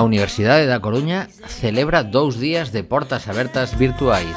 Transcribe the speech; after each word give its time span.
A 0.00 0.02
Universidade 0.02 0.64
da 0.64 0.80
Coruña 0.80 1.28
celebra 1.44 2.00
dous 2.00 2.40
días 2.40 2.72
de 2.72 2.80
portas 2.80 3.28
abertas 3.28 3.76
virtuais. 3.76 4.32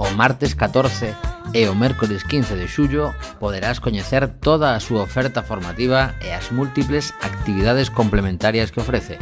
O 0.00 0.08
martes 0.16 0.56
14 0.56 1.12
e 1.52 1.68
o 1.68 1.76
mércores 1.76 2.24
15 2.24 2.56
de 2.56 2.64
xullo 2.64 3.12
poderás 3.36 3.76
coñecer 3.76 4.32
toda 4.40 4.72
a 4.72 4.80
súa 4.80 5.04
oferta 5.04 5.44
formativa 5.44 6.16
e 6.24 6.32
as 6.32 6.48
múltiples 6.48 7.12
actividades 7.20 7.92
complementarias 7.92 8.72
que 8.72 8.80
ofrece. 8.80 9.20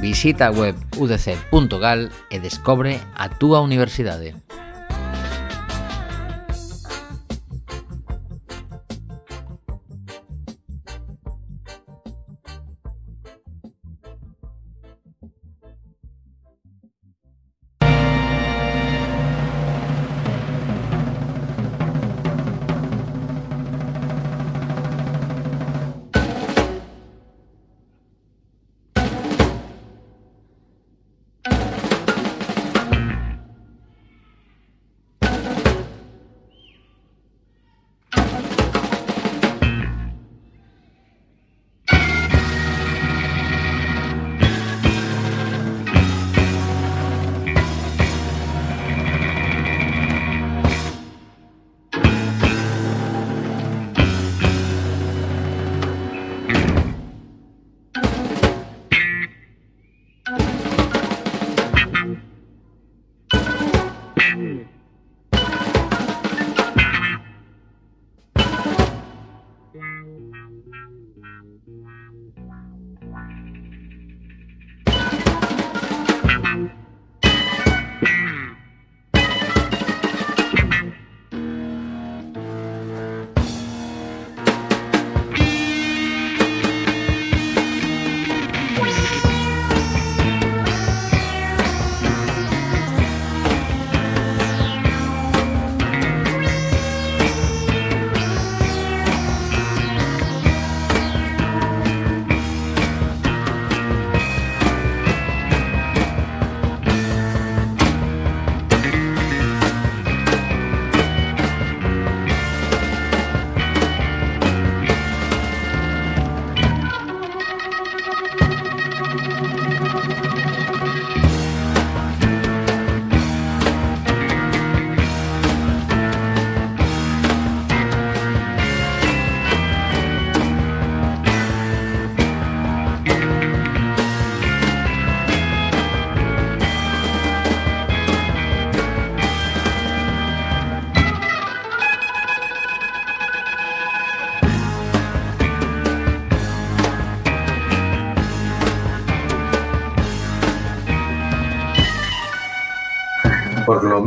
Visita 0.00 0.48
a 0.48 0.54
web 0.56 0.72
udc.gal 0.96 2.08
e 2.32 2.36
descobre 2.40 2.96
a 3.20 3.28
túa 3.28 3.60
universidade. 3.60 4.32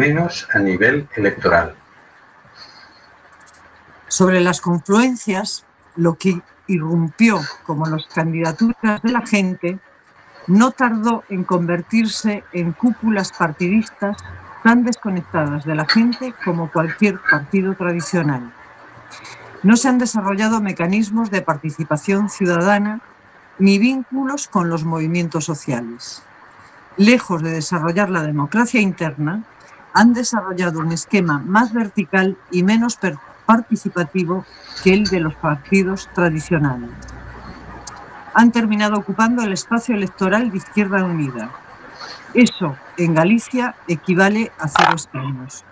Menos 0.02 0.48
a 0.52 0.58
nivel 0.58 1.08
electoral. 1.16 1.76
Sobre 4.08 4.42
las 4.42 4.60
confluencias, 4.60 5.64
lo 5.96 6.16
que 6.16 6.42
irrumpió 6.66 7.40
como 7.68 7.86
las 7.86 8.08
candidaturas 8.08 9.02
de 9.04 9.12
la 9.12 9.26
gente 9.26 9.80
no 10.48 10.72
tardó 10.72 11.24
en 11.30 11.44
convertirse 11.44 12.44
en 12.52 12.72
cúpulas 12.72 13.32
partidistas 13.32 14.18
tan 14.64 14.84
desconectadas 14.84 15.66
de 15.66 15.76
la 15.76 15.86
gente 15.86 16.34
como 16.44 16.72
cualquier 16.72 17.20
partido 17.20 17.76
tradicional. 17.76 18.52
No 19.62 19.78
se 19.78 19.88
han 19.88 20.00
desarrollado 20.00 20.62
mecanismos 20.62 21.30
de 21.30 21.44
participación 21.44 22.30
ciudadana 22.32 23.02
ni 23.60 23.78
vínculos 23.78 24.48
con 24.48 24.68
los 24.68 24.84
movimientos 24.84 25.46
sociales. 25.46 26.24
Lejos 26.98 27.44
de 27.44 27.52
desarrollar 27.52 28.10
la 28.10 28.24
democracia 28.24 28.82
interna, 28.82 29.44
han 29.94 30.14
desarrollado 30.14 30.80
un 30.80 30.92
esquema 30.92 31.40
más 31.40 31.74
vertical 31.74 32.38
y 32.52 32.64
menos 32.64 32.98
participativo 33.46 34.46
que 34.84 34.94
el 34.94 35.06
de 35.06 35.20
los 35.20 35.36
partidos 35.36 36.10
tradicionales. 36.14 36.92
Han 38.34 38.52
terminado 38.52 38.98
ocupando 38.98 39.44
el 39.44 39.52
espacio 39.52 39.96
electoral 39.96 40.52
de 40.52 40.58
Izquierda 40.58 41.04
Unida. 41.04 41.52
Eso, 42.34 42.78
en 42.98 43.14
Galicia, 43.14 43.76
equivale 43.88 44.52
a 44.58 44.70
cero 44.70 44.96
escaños. 44.96 45.66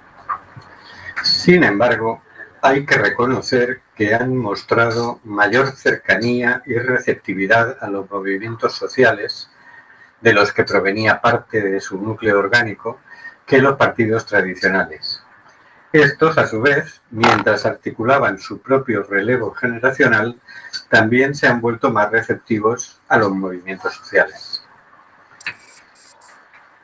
Sin 1.24 1.64
embargo, 1.64 2.22
hay 2.62 2.86
que 2.86 2.98
reconocer 2.98 3.82
que 3.96 4.14
han 4.14 4.36
mostrado 4.36 5.22
mayor 5.24 5.72
cercanía 5.72 6.62
y 6.66 6.74
receptividad 6.74 7.78
a 7.82 7.90
los 7.90 8.10
movimientos 8.10 8.76
sociales 8.76 9.50
de 10.20 10.34
los 10.34 10.52
que 10.52 10.66
provenía 10.66 11.22
parte 11.22 11.62
de 11.62 11.80
su 11.80 11.98
núcleo 11.98 12.40
orgánico 12.40 13.00
que 13.50 13.58
los 13.58 13.78
partidos 13.78 14.28
tradicionales. 14.28 15.24
Estos, 15.92 16.38
a 16.38 16.46
su 16.46 16.62
vez, 16.62 17.02
mientras 17.10 17.66
articulaban 17.66 18.38
su 18.38 18.62
propio 18.62 19.02
relevo 19.02 19.56
generacional, 19.56 20.40
también 20.88 21.34
se 21.34 21.48
han 21.48 21.60
vuelto 21.60 21.90
más 21.90 22.12
receptivos 22.12 23.02
a 23.10 23.18
los 23.18 23.32
movimientos 23.32 23.96
sociales. 23.96 24.64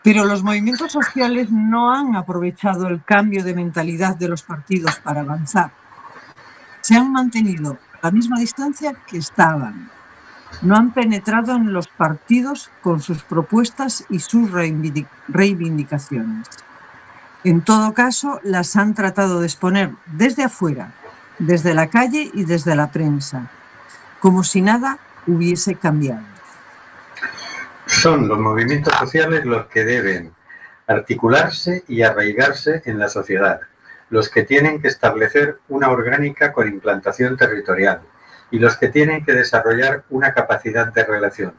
Pero 0.04 0.26
los 0.26 0.42
movimientos 0.42 0.92
sociales 0.92 1.52
no 1.52 1.94
han 1.94 2.16
aprovechado 2.16 2.88
el 2.88 3.04
cambio 3.04 3.44
de 3.44 3.54
mentalidad 3.54 4.16
de 4.16 4.28
los 4.28 4.42
partidos 4.42 4.96
para 5.00 5.22
avanzar. 5.22 5.72
Se 6.82 6.96
han 6.96 7.12
mantenido 7.12 7.78
a 8.02 8.08
la 8.08 8.12
misma 8.12 8.40
distancia 8.40 8.96
que 9.06 9.20
estaban. 9.20 9.92
No 10.62 10.76
han 10.76 10.94
penetrado 10.94 11.56
en 11.56 11.74
los 11.74 11.88
partidos 11.88 12.70
con 12.82 13.02
sus 13.02 13.24
propuestas 13.24 14.06
y 14.10 14.20
sus 14.20 14.50
reivindicaciones. 14.52 16.48
En 17.44 17.62
todo 17.62 17.94
caso, 17.94 18.40
las 18.44 18.76
han 18.76 18.96
tratado 18.96 19.40
de 19.40 19.46
exponer 19.46 19.92
desde 20.08 20.44
afuera, 20.44 20.94
desde 21.38 21.74
la 21.74 21.88
calle 21.88 22.32
y 22.34 22.46
desde 22.46 22.76
la 22.76 22.92
prensa, 22.92 23.52
como 24.20 24.44
si 24.44 24.62
nada 24.62 24.98
hubiese 25.28 25.76
cambiado. 25.76 26.24
Son 27.86 28.28
los 28.28 28.40
movimientos 28.40 28.94
sociales 28.96 29.46
los 29.46 29.68
que 29.68 29.86
deben 29.86 30.34
articularse 30.88 31.84
y 31.88 32.02
arraigarse 32.02 32.82
en 32.86 32.98
la 32.98 33.10
sociedad, 33.10 33.62
los 34.10 34.30
que 34.30 34.44
tienen 34.44 34.82
que 34.82 34.88
establecer 34.88 35.60
una 35.70 35.90
orgánica 35.90 36.52
con 36.52 36.68
implantación 36.68 37.38
territorial 37.38 38.02
y 38.52 38.60
los 38.60 38.78
que 38.78 38.90
tienen 38.90 39.26
que 39.26 39.34
desarrollar 39.34 40.04
una 40.10 40.34
capacidad 40.34 40.92
de 40.94 41.04
relación, 41.04 41.54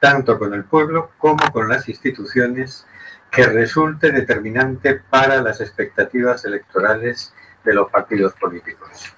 tanto 0.00 0.38
con 0.38 0.54
el 0.54 0.64
pueblo 0.64 1.12
como 1.18 1.50
con 1.52 1.68
las 1.68 1.88
instituciones, 1.88 2.86
que 3.30 3.46
resulte 3.46 4.12
determinante 4.12 4.94
para 4.94 5.42
las 5.42 5.60
expectativas 5.60 6.44
electorales 6.44 7.34
de 7.64 7.74
los 7.74 7.90
partidos 7.90 8.32
políticos. 8.34 9.14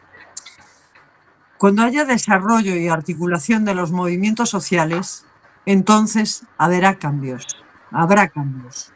Cuando 1.59 1.83
haya 1.83 2.05
desarrollo 2.05 2.75
y 2.75 2.89
articulación 2.89 3.65
de 3.65 3.75
los 3.75 3.91
movimientos 3.91 4.51
sociales, 4.51 5.25
entonces 5.67 6.45
habrá 6.59 6.97
cambios, 6.97 7.47
habrá 7.91 8.29
cambios. 8.29 8.93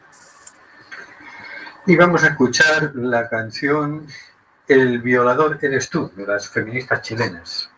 Y 1.87 1.97
vamos 1.97 2.23
a 2.25 2.29
escuchar 2.29 2.93
la 2.95 3.29
canción 3.29 4.07
El 4.69 5.01
violador 5.01 5.59
eres 5.63 5.91
tú, 5.91 6.13
de 6.15 6.27
las 6.27 6.49
feministas 6.49 7.03
chilenas. 7.03 7.71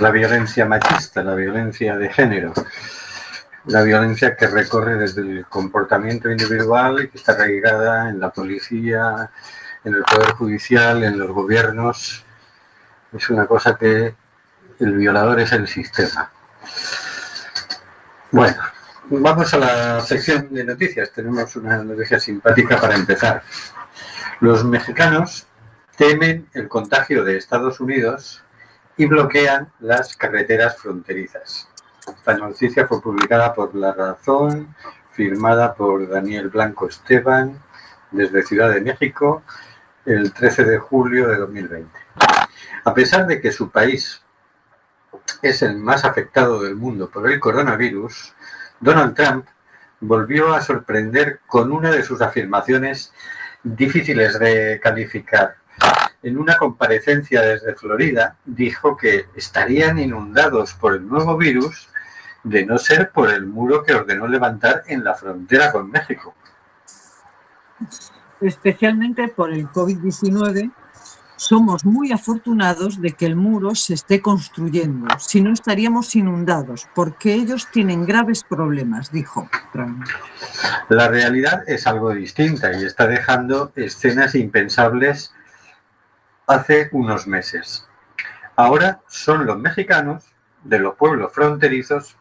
La 0.00 0.10
violencia 0.10 0.66
machista, 0.66 1.22
la 1.22 1.34
violencia 1.34 1.96
de 1.96 2.12
género. 2.12 2.52
la 3.66 3.82
violencia 3.82 4.36
que 4.36 4.46
recorre 4.46 4.96
desde 4.96 5.22
el 5.22 5.46
comportamiento 5.46 6.30
individual 6.30 7.02
y 7.02 7.08
que 7.08 7.18
está 7.18 7.32
arraigada 7.32 8.08
en 8.08 8.20
la 8.20 8.30
policía, 8.30 9.30
en 9.84 9.94
el 9.94 10.02
poder 10.04 10.30
judicial, 10.32 11.02
en 11.02 11.18
los 11.18 11.30
gobiernos. 11.32 12.24
Es 13.12 13.28
una 13.28 13.46
cosa 13.46 13.76
que 13.76 14.14
el 14.78 14.92
violador 14.92 15.40
es 15.40 15.50
el 15.52 15.66
sistema. 15.66 16.30
Bueno, 18.30 18.62
vamos 19.10 19.52
a 19.54 19.58
la 19.58 20.00
sección 20.00 20.52
de 20.54 20.62
noticias. 20.62 21.10
Tenemos 21.10 21.56
una 21.56 21.78
noticia 21.78 22.20
simpática 22.20 22.80
para 22.80 22.94
empezar. 22.94 23.42
Los 24.40 24.64
mexicanos 24.64 25.46
temen 25.96 26.46
el 26.54 26.68
contagio 26.68 27.24
de 27.24 27.36
Estados 27.36 27.80
Unidos 27.80 28.44
y 28.96 29.06
bloquean 29.06 29.68
las 29.80 30.16
carreteras 30.16 30.78
fronterizas. 30.78 31.68
Esta 32.06 32.36
noticia 32.36 32.86
fue 32.86 33.02
publicada 33.02 33.52
por 33.52 33.74
La 33.74 33.92
Razón, 33.92 34.74
firmada 35.12 35.74
por 35.74 36.08
Daniel 36.08 36.48
Blanco 36.48 36.88
Esteban 36.88 37.60
desde 38.10 38.42
Ciudad 38.42 38.70
de 38.70 38.80
México 38.80 39.42
el 40.04 40.32
13 40.32 40.64
de 40.64 40.78
julio 40.78 41.28
de 41.28 41.36
2020. 41.36 41.90
A 42.84 42.94
pesar 42.94 43.26
de 43.26 43.40
que 43.40 43.50
su 43.50 43.70
país 43.70 44.22
es 45.42 45.62
el 45.62 45.76
más 45.76 46.04
afectado 46.04 46.62
del 46.62 46.76
mundo 46.76 47.10
por 47.10 47.28
el 47.30 47.40
coronavirus, 47.40 48.34
Donald 48.78 49.14
Trump 49.14 49.46
volvió 50.00 50.54
a 50.54 50.60
sorprender 50.60 51.40
con 51.46 51.72
una 51.72 51.90
de 51.90 52.02
sus 52.02 52.20
afirmaciones 52.20 53.12
difíciles 53.62 54.38
de 54.38 54.78
calificar. 54.80 55.56
En 56.26 56.36
una 56.38 56.56
comparecencia 56.56 57.40
desde 57.40 57.76
Florida 57.76 58.36
dijo 58.44 58.96
que 58.96 59.26
estarían 59.36 59.96
inundados 59.96 60.74
por 60.74 60.94
el 60.94 61.06
nuevo 61.06 61.36
virus 61.36 61.88
de 62.42 62.66
no 62.66 62.78
ser 62.78 63.12
por 63.12 63.30
el 63.30 63.46
muro 63.46 63.84
que 63.84 63.94
ordenó 63.94 64.26
levantar 64.26 64.82
en 64.88 65.04
la 65.04 65.14
frontera 65.14 65.70
con 65.70 65.88
México. 65.88 66.34
Especialmente 68.40 69.28
por 69.28 69.52
el 69.52 69.68
COVID-19, 69.68 70.72
somos 71.36 71.84
muy 71.84 72.10
afortunados 72.10 73.00
de 73.00 73.12
que 73.12 73.26
el 73.26 73.36
muro 73.36 73.76
se 73.76 73.94
esté 73.94 74.20
construyendo, 74.20 75.06
si 75.20 75.40
no 75.40 75.52
estaríamos 75.52 76.16
inundados, 76.16 76.88
porque 76.92 77.34
ellos 77.34 77.68
tienen 77.70 78.04
graves 78.04 78.42
problemas, 78.42 79.12
dijo 79.12 79.48
Trump. 79.72 80.04
La 80.88 81.06
realidad 81.06 81.62
es 81.68 81.86
algo 81.86 82.12
distinta 82.12 82.72
y 82.72 82.84
está 82.84 83.06
dejando 83.06 83.70
escenas 83.76 84.34
impensables 84.34 85.32
hace 86.46 86.88
unos 86.92 87.26
meses. 87.26 87.86
Ahora 88.54 89.00
son 89.08 89.46
los 89.46 89.58
mexicanos 89.58 90.24
de 90.62 90.78
los 90.78 90.94
pueblos 90.94 91.32
fronterizos 91.32 92.16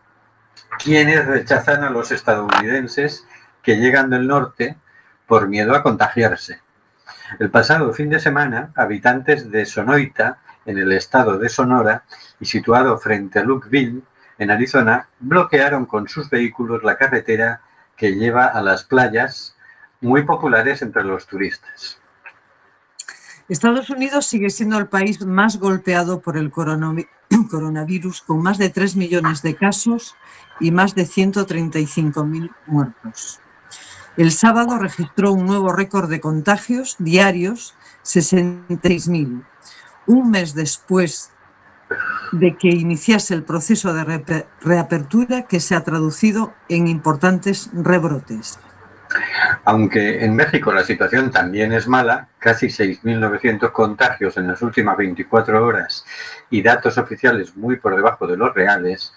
quienes 0.79 1.25
rechazan 1.25 1.83
a 1.83 1.89
los 1.89 2.11
estadounidenses 2.11 3.25
que 3.61 3.77
llegan 3.77 4.09
del 4.09 4.27
norte 4.27 4.77
por 5.27 5.47
miedo 5.47 5.75
a 5.75 5.83
contagiarse. 5.83 6.61
El 7.39 7.49
pasado 7.49 7.93
fin 7.93 8.09
de 8.09 8.19
semana, 8.19 8.71
habitantes 8.75 9.49
de 9.51 9.65
Sonoita, 9.65 10.39
en 10.65 10.77
el 10.77 10.91
estado 10.91 11.37
de 11.37 11.49
Sonora 11.49 12.03
y 12.39 12.45
situado 12.45 12.97
frente 12.97 13.39
a 13.39 13.43
Lukeville, 13.43 14.01
en 14.37 14.51
Arizona, 14.51 15.07
bloquearon 15.19 15.85
con 15.85 16.07
sus 16.07 16.29
vehículos 16.29 16.83
la 16.83 16.97
carretera 16.97 17.61
que 17.95 18.15
lleva 18.15 18.45
a 18.47 18.61
las 18.61 18.83
playas 18.83 19.55
muy 20.01 20.23
populares 20.23 20.81
entre 20.81 21.03
los 21.03 21.25
turistas. 21.25 21.99
Estados 23.47 23.91
Unidos 23.91 24.25
sigue 24.25 24.49
siendo 24.49 24.79
el 24.79 24.87
país 24.87 25.23
más 25.23 25.59
golpeado 25.59 26.19
por 26.19 26.35
el 26.35 26.49
coronavirus, 26.51 28.21
con 28.21 28.41
más 28.41 28.57
de 28.57 28.69
3 28.69 28.95
millones 28.95 29.43
de 29.43 29.55
casos 29.55 30.15
y 30.59 30.71
más 30.71 30.95
de 30.95 31.03
135.000 31.03 32.51
muertos. 32.65 33.39
El 34.17 34.31
sábado 34.31 34.79
registró 34.79 35.31
un 35.31 35.45
nuevo 35.45 35.73
récord 35.73 36.09
de 36.09 36.21
contagios 36.21 36.95
diarios, 36.97 37.75
66.000. 38.03 39.43
Un 40.07 40.31
mes 40.31 40.55
después 40.55 41.31
de 42.31 42.57
que 42.57 42.69
iniciase 42.69 43.35
el 43.35 43.43
proceso 43.43 43.93
de 43.93 44.45
reapertura 44.61 45.43
que 45.43 45.59
se 45.59 45.75
ha 45.75 45.83
traducido 45.83 46.53
en 46.67 46.87
importantes 46.87 47.69
rebrotes. 47.73 48.57
Aunque 49.63 50.23
en 50.23 50.35
México 50.35 50.71
la 50.71 50.83
situación 50.83 51.31
también 51.31 51.73
es 51.73 51.87
mala, 51.87 52.29
casi 52.39 52.67
6.900 52.67 53.71
contagios 53.71 54.37
en 54.37 54.47
las 54.47 54.61
últimas 54.61 54.97
24 54.97 55.65
horas 55.65 56.05
y 56.49 56.61
datos 56.61 56.97
oficiales 56.97 57.55
muy 57.55 57.77
por 57.77 57.95
debajo 57.95 58.27
de 58.27 58.37
los 58.37 58.53
reales, 58.53 59.13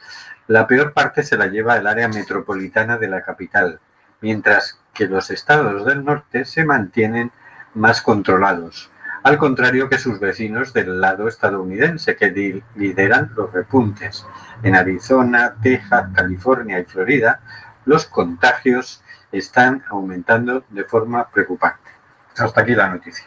la 0.47 0.67
peor 0.67 0.93
parte 0.93 1.23
se 1.23 1.37
la 1.37 1.47
lleva 1.47 1.77
el 1.77 1.87
área 1.87 2.09
metropolitana 2.09 2.97
de 2.97 3.09
la 3.09 3.23
capital, 3.23 3.81
mientras 4.21 4.81
que 4.95 5.07
los 5.07 5.31
estados 5.31 5.85
del 5.85 6.05
norte 6.05 6.45
se 6.45 6.65
mantienen 6.65 7.31
más 7.75 8.01
controlados, 8.01 8.91
al 9.23 9.37
contrario 9.37 9.89
que 9.89 9.99
sus 9.99 10.21
vecinos 10.21 10.73
del 10.73 11.01
lado 11.01 11.29
estadounidense, 11.29 12.17
que 12.17 12.63
lideran 12.77 13.31
los 13.37 13.53
repuntes. 13.53 14.27
En 14.63 14.75
Arizona, 14.75 15.55
Texas, 15.63 16.09
California 16.15 16.81
y 16.81 16.85
Florida, 16.85 17.41
los 17.85 18.07
contagios 18.07 19.03
están 19.33 19.85
aumentando 19.91 20.65
de 20.69 20.85
forma 20.85 21.29
preocupante. 21.29 21.91
Hasta 22.37 22.61
aquí 22.61 22.75
la 22.75 22.89
noticia. 22.89 23.25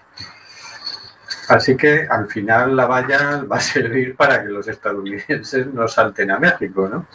Así 1.50 1.76
que 1.76 2.08
al 2.10 2.28
final 2.28 2.76
la 2.76 2.86
valla 2.86 3.44
va 3.44 3.58
a 3.58 3.62
servir 3.62 4.16
para 4.16 4.42
que 4.42 4.50
los 4.50 4.68
estadounidenses 4.68 5.68
no 5.68 5.88
salten 5.88 6.32
a 6.32 6.40
México, 6.40 6.88
¿no? 6.88 7.06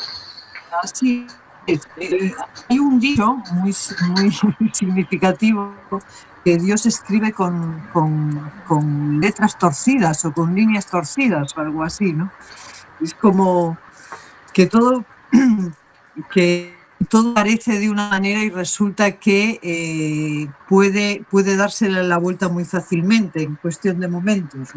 Así 0.83 1.26
hay 2.69 2.78
un 2.78 3.00
dicho 3.00 3.37
muy, 3.52 3.75
muy 4.09 4.71
significativo 4.73 5.75
que 6.45 6.59
Dios 6.59 6.87
escribe 6.87 7.33
con, 7.33 7.83
con, 7.93 9.21
letras 9.21 9.59
torcidas 9.59 10.25
o 10.25 10.33
con 10.33 10.55
líneas 10.55 10.87
torcidas 10.87 11.57
o 11.57 11.61
algo 11.61 11.83
así, 11.83 12.12
¿no? 12.12 12.31
Es 13.00 13.14
como 13.14 13.76
que 14.52 14.66
todo, 14.66 15.05
que 16.31 16.75
todo 17.09 17.35
parece 17.35 17.79
de 17.79 17.91
una 17.91 18.09
manera 18.09 18.43
y 18.43 18.50
resulta 18.50 19.12
que 19.12 19.61
eh, 19.62 20.49
puede, 20.69 21.25
puede 21.31 21.57
dársele 21.57 22.03
la 22.03 22.19
vuelta 22.19 22.49
muy 22.49 22.65
fácilmente 22.65 23.43
en 23.43 23.57
cuestión 23.57 24.00
de 24.00 24.09
momentos. 24.09 24.71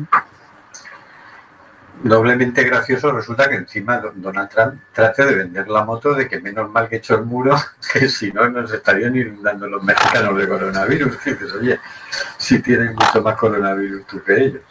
doblemente 2.04 2.64
gracioso 2.64 3.12
resulta 3.12 3.50
que 3.50 3.56
encima 3.56 4.02
Donald 4.16 4.50
Trump 4.50 4.82
trate 4.94 5.26
de 5.26 5.36
vender 5.36 5.68
la 5.68 5.84
moto 5.84 6.14
de 6.14 6.28
que 6.28 6.40
menos 6.40 6.70
mal 6.70 6.88
que 6.88 6.96
he 6.96 6.98
hecho 7.00 7.16
el 7.16 7.26
muro, 7.26 7.56
que 7.94 8.08
si 8.10 8.32
no 8.32 8.50
nos 8.50 8.72
estarían 8.72 9.16
inundando 9.16 9.68
los 9.68 9.84
mexicanos 9.84 10.38
de 10.38 10.48
coronavirus. 10.48 11.18
Que 11.18 11.32
dices, 11.36 11.54
oye, 11.54 11.80
si 12.38 12.62
tienen 12.62 12.96
mucho 12.96 13.22
más 13.22 13.36
coronavirus 13.36 14.06
tú 14.08 14.22
que 14.24 14.44
ellos. 14.44 14.64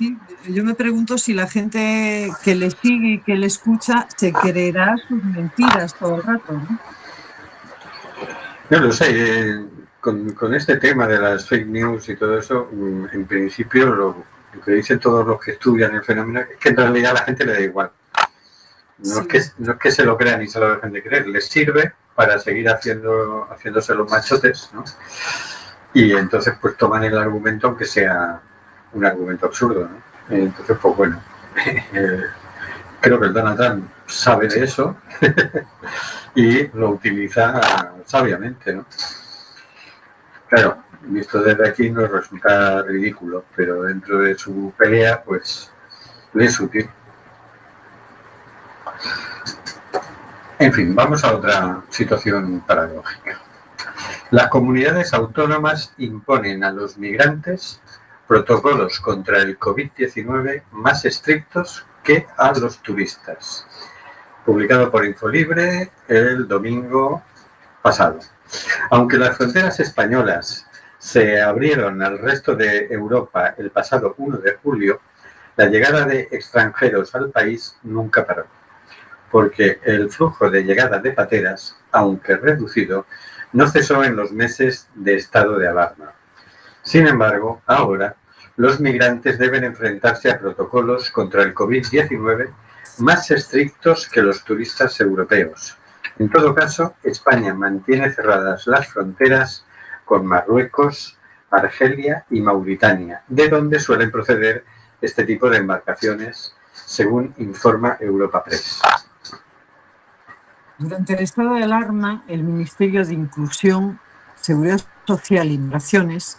Sí, 0.00 0.16
yo 0.48 0.64
me 0.64 0.72
pregunto 0.72 1.18
si 1.18 1.34
la 1.34 1.46
gente 1.46 2.32
que 2.42 2.54
le 2.54 2.70
sigue 2.70 3.08
y 3.08 3.20
que 3.20 3.34
le 3.34 3.46
escucha 3.46 4.08
se 4.16 4.32
creerá 4.32 4.96
sus 5.06 5.22
mentiras 5.22 5.94
todo 5.94 6.16
el 6.16 6.22
rato, 6.22 6.54
¿no? 6.54 6.78
No 8.70 8.78
lo 8.78 8.92
sé, 8.92 9.06
eh, 9.10 9.64
con, 10.00 10.32
con 10.32 10.54
este 10.54 10.78
tema 10.78 11.06
de 11.06 11.18
las 11.18 11.46
fake 11.46 11.66
news 11.66 12.08
y 12.08 12.16
todo 12.16 12.38
eso, 12.38 12.70
mm, 12.72 13.04
en 13.12 13.26
principio 13.26 13.86
lo 13.94 14.24
lo 14.52 14.60
que 14.60 14.72
dicen 14.72 14.98
todos 14.98 15.26
los 15.26 15.40
que 15.40 15.52
estudian 15.52 15.94
el 15.94 16.02
fenómeno 16.02 16.40
es 16.40 16.56
que 16.56 16.70
en 16.70 16.76
realidad 16.76 17.12
a 17.12 17.20
la 17.20 17.22
gente 17.22 17.44
le 17.44 17.52
da 17.52 17.60
igual. 17.60 17.90
No, 18.98 19.20
es 19.20 19.26
que, 19.26 19.42
no 19.58 19.72
es 19.72 19.78
que 19.78 19.90
se 19.90 20.04
lo 20.04 20.16
crean 20.16 20.42
y 20.42 20.48
se 20.48 20.60
lo 20.60 20.74
dejen 20.74 20.92
de 20.92 21.02
creer, 21.02 21.26
les 21.28 21.46
sirve 21.46 21.94
para 22.14 22.38
seguir 22.38 22.68
haciendo, 22.68 23.48
haciéndose 23.50 23.94
los 23.94 24.10
machotes, 24.10 24.70
¿no? 24.74 24.84
Y 25.94 26.12
entonces 26.12 26.54
pues 26.60 26.76
toman 26.76 27.04
el 27.04 27.16
argumento 27.16 27.68
aunque 27.68 27.86
sea 27.86 28.40
un 28.92 29.04
argumento 29.04 29.46
absurdo, 29.46 29.88
¿no? 29.88 30.36
Entonces 30.36 30.76
pues 30.80 30.96
bueno, 30.96 31.20
creo 33.00 33.20
que 33.20 33.26
el 33.26 33.32
Donald 33.32 33.56
Trump 33.56 33.88
sabe 34.06 34.48
de 34.48 34.64
eso 34.64 34.96
y 36.34 36.68
lo 36.68 36.90
utiliza 36.90 37.60
sabiamente, 38.04 38.74
¿no? 38.74 38.86
Claro, 40.48 40.82
visto 41.02 41.40
desde 41.42 41.68
aquí 41.68 41.90
nos 41.90 42.10
resulta 42.10 42.82
ridículo, 42.82 43.44
pero 43.54 43.82
dentro 43.82 44.18
de 44.18 44.36
su 44.36 44.72
pelea, 44.76 45.22
pues 45.22 45.70
es 46.34 46.60
útil. 46.60 46.88
En 50.58 50.72
fin, 50.72 50.94
vamos 50.94 51.24
a 51.24 51.34
otra 51.34 51.82
situación 51.88 52.60
paradójica. 52.66 53.40
Las 54.30 54.48
comunidades 54.48 55.14
autónomas 55.14 55.94
imponen 55.98 56.62
a 56.64 56.70
los 56.70 56.98
migrantes 56.98 57.80
protocolos 58.30 59.00
contra 59.00 59.38
el 59.38 59.58
COVID-19 59.58 60.62
más 60.70 61.04
estrictos 61.04 61.84
que 62.04 62.28
a 62.36 62.56
los 62.56 62.80
turistas. 62.80 63.66
Publicado 64.46 64.88
por 64.88 65.04
Infolibre 65.04 65.90
el 66.06 66.46
domingo 66.46 67.24
pasado. 67.82 68.20
Aunque 68.92 69.16
las 69.18 69.36
fronteras 69.36 69.80
españolas 69.80 70.64
se 70.96 71.42
abrieron 71.42 72.00
al 72.02 72.20
resto 72.20 72.54
de 72.54 72.86
Europa 72.88 73.56
el 73.58 73.72
pasado 73.72 74.14
1 74.16 74.36
de 74.36 74.54
julio, 74.62 75.00
la 75.56 75.66
llegada 75.66 76.04
de 76.04 76.28
extranjeros 76.30 77.12
al 77.16 77.30
país 77.30 77.78
nunca 77.82 78.24
paró. 78.24 78.46
porque 79.28 79.80
el 79.82 80.08
flujo 80.08 80.48
de 80.48 80.62
llegada 80.62 81.00
de 81.00 81.10
pateras, 81.10 81.76
aunque 81.90 82.36
reducido, 82.36 83.06
no 83.52 83.68
cesó 83.68 84.04
en 84.04 84.14
los 84.14 84.30
meses 84.30 84.86
de 84.94 85.16
estado 85.16 85.58
de 85.58 85.66
alarma. 85.66 86.12
Sin 86.82 87.06
embargo, 87.06 87.60
ahora 87.66 88.16
los 88.60 88.78
migrantes 88.78 89.38
deben 89.38 89.64
enfrentarse 89.64 90.30
a 90.30 90.38
protocolos 90.38 91.10
contra 91.10 91.42
el 91.44 91.54
COVID-19 91.54 92.50
más 92.98 93.30
estrictos 93.30 94.06
que 94.06 94.20
los 94.20 94.44
turistas 94.44 95.00
europeos. 95.00 95.78
En 96.18 96.28
todo 96.28 96.54
caso, 96.54 96.94
España 97.02 97.54
mantiene 97.54 98.12
cerradas 98.12 98.66
las 98.66 98.86
fronteras 98.88 99.64
con 100.04 100.26
Marruecos, 100.26 101.16
Argelia 101.50 102.26
y 102.28 102.42
Mauritania, 102.42 103.22
de 103.28 103.48
donde 103.48 103.80
suelen 103.80 104.10
proceder 104.10 104.62
este 105.00 105.24
tipo 105.24 105.48
de 105.48 105.56
embarcaciones, 105.56 106.54
según 106.70 107.32
informa 107.38 107.96
Europa 107.98 108.44
Press. 108.44 108.82
Durante 110.76 111.14
el 111.14 111.20
estado 111.20 111.54
de 111.54 111.64
alarma, 111.64 112.24
el 112.28 112.42
Ministerio 112.42 113.06
de 113.06 113.14
Inclusión, 113.14 113.98
Seguridad 114.38 114.82
Social 115.06 115.50
y 115.50 115.56
Migraciones 115.56 116.36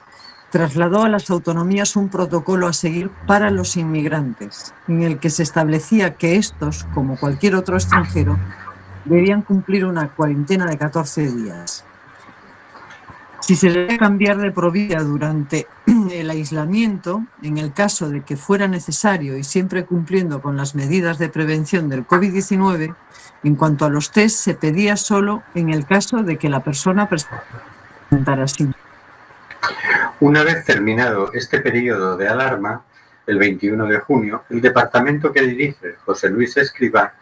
trasladó 0.51 1.03
a 1.03 1.09
las 1.09 1.29
autonomías 1.29 1.95
un 1.95 2.09
protocolo 2.09 2.67
a 2.67 2.73
seguir 2.73 3.09
para 3.25 3.49
los 3.49 3.77
inmigrantes, 3.77 4.73
en 4.87 5.01
el 5.01 5.17
que 5.17 5.29
se 5.29 5.43
establecía 5.43 6.15
que 6.15 6.35
estos, 6.35 6.83
como 6.93 7.17
cualquier 7.17 7.55
otro 7.55 7.75
extranjero, 7.75 8.37
debían 9.05 9.41
cumplir 9.41 9.85
una 9.85 10.09
cuarentena 10.09 10.65
de 10.67 10.77
14 10.77 11.31
días. 11.31 11.85
Si 13.39 13.55
se 13.55 13.69
debe 13.69 13.97
cambiar 13.97 14.37
de 14.37 14.51
provincia 14.51 15.01
durante 15.01 15.67
el 16.11 16.29
aislamiento, 16.29 17.25
en 17.41 17.57
el 17.57 17.73
caso 17.73 18.09
de 18.09 18.21
que 18.21 18.37
fuera 18.37 18.67
necesario 18.67 19.37
y 19.37 19.43
siempre 19.43 19.85
cumpliendo 19.85 20.41
con 20.41 20.57
las 20.57 20.75
medidas 20.75 21.17
de 21.17 21.29
prevención 21.29 21.89
del 21.89 22.05
COVID-19, 22.05 22.93
en 23.43 23.55
cuanto 23.55 23.85
a 23.85 23.89
los 23.89 24.11
test 24.11 24.37
se 24.37 24.53
pedía 24.53 24.95
solo 24.95 25.41
en 25.55 25.69
el 25.69 25.85
caso 25.85 26.23
de 26.23 26.37
que 26.37 26.49
la 26.49 26.63
persona 26.63 27.09
presentara 27.09 28.47
síntomas. 28.47 28.91
Una 30.21 30.43
vez 30.43 30.63
terminado 30.65 31.34
este 31.34 31.62
periodo 31.62 32.15
de 32.15 32.27
alarma, 32.27 32.86
el 33.25 33.39
21 33.39 33.88
de 33.88 33.97
junio, 34.01 34.43
el 34.51 34.62
departamento 34.62 35.31
que 35.31 35.41
dirige 35.41 35.95
José 36.05 36.29
Luis 36.29 36.55
Escribá 36.57 37.15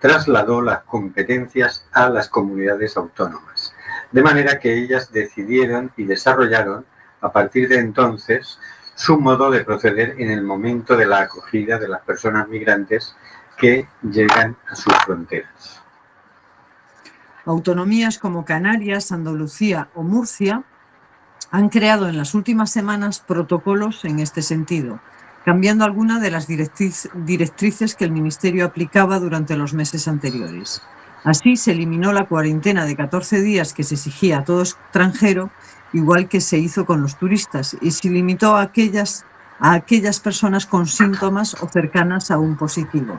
trasladó 0.00 0.62
las 0.62 0.82
competencias 0.84 1.86
a 1.92 2.08
las 2.08 2.30
comunidades 2.30 2.96
autónomas, 2.96 3.74
de 4.10 4.22
manera 4.22 4.58
que 4.58 4.72
ellas 4.72 5.12
decidieron 5.12 5.92
y 5.98 6.04
desarrollaron 6.04 6.86
a 7.20 7.30
partir 7.30 7.68
de 7.68 7.78
entonces 7.78 8.58
su 8.94 9.20
modo 9.20 9.50
de 9.50 9.62
proceder 9.62 10.14
en 10.16 10.30
el 10.30 10.42
momento 10.42 10.96
de 10.96 11.04
la 11.04 11.20
acogida 11.20 11.78
de 11.78 11.88
las 11.88 12.00
personas 12.04 12.48
migrantes 12.48 13.14
que 13.58 13.86
llegan 14.00 14.56
a 14.66 14.74
sus 14.74 14.94
fronteras. 15.04 15.82
Autonomías 17.44 18.18
como 18.18 18.46
Canarias, 18.46 19.12
Andalucía 19.12 19.90
o 19.94 20.02
Murcia 20.02 20.64
han 21.56 21.70
creado 21.70 22.06
en 22.06 22.18
las 22.18 22.34
últimas 22.34 22.70
semanas 22.70 23.20
protocolos 23.26 24.04
en 24.04 24.18
este 24.18 24.42
sentido, 24.42 25.00
cambiando 25.42 25.86
algunas 25.86 26.20
de 26.20 26.30
las 26.30 26.46
directrices 26.46 27.94
que 27.94 28.04
el 28.04 28.10
Ministerio 28.10 28.66
aplicaba 28.66 29.18
durante 29.20 29.56
los 29.56 29.72
meses 29.72 30.06
anteriores. 30.06 30.82
Así 31.24 31.56
se 31.56 31.70
eliminó 31.72 32.12
la 32.12 32.26
cuarentena 32.26 32.84
de 32.84 32.94
14 32.94 33.40
días 33.40 33.72
que 33.72 33.84
se 33.84 33.94
exigía 33.94 34.40
a 34.40 34.44
todo 34.44 34.60
extranjero, 34.60 35.48
igual 35.94 36.28
que 36.28 36.42
se 36.42 36.58
hizo 36.58 36.84
con 36.84 37.00
los 37.00 37.16
turistas, 37.16 37.74
y 37.80 37.90
se 37.90 38.10
limitó 38.10 38.54
a 38.54 38.60
aquellas, 38.60 39.24
a 39.58 39.72
aquellas 39.72 40.20
personas 40.20 40.66
con 40.66 40.86
síntomas 40.86 41.54
o 41.62 41.68
cercanas 41.68 42.30
a 42.30 42.38
un 42.38 42.58
positivo. 42.58 43.18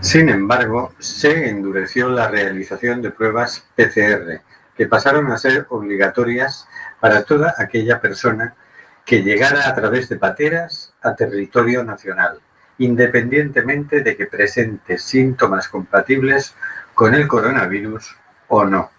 Sin 0.00 0.28
embargo, 0.28 0.92
se 0.98 1.50
endureció 1.50 2.08
la 2.08 2.26
realización 2.26 3.00
de 3.00 3.12
pruebas 3.12 3.64
PCR, 3.76 4.40
que 4.76 4.86
pasaron 4.86 5.30
a 5.30 5.38
ser 5.38 5.66
obligatorias 5.70 6.66
para 7.00 7.24
toda 7.24 7.54
aquella 7.56 8.00
persona 8.00 8.54
que 9.04 9.22
llegara 9.22 9.68
a 9.68 9.74
través 9.74 10.08
de 10.08 10.16
pateras 10.16 10.92
a 11.02 11.14
territorio 11.14 11.82
nacional, 11.82 12.40
independientemente 12.78 14.02
de 14.02 14.16
que 14.16 14.26
presente 14.26 14.98
síntomas 14.98 15.68
compatibles 15.68 16.54
con 16.94 17.14
el 17.14 17.26
coronavirus 17.26 18.16
o 18.48 18.64
no. 18.64 18.90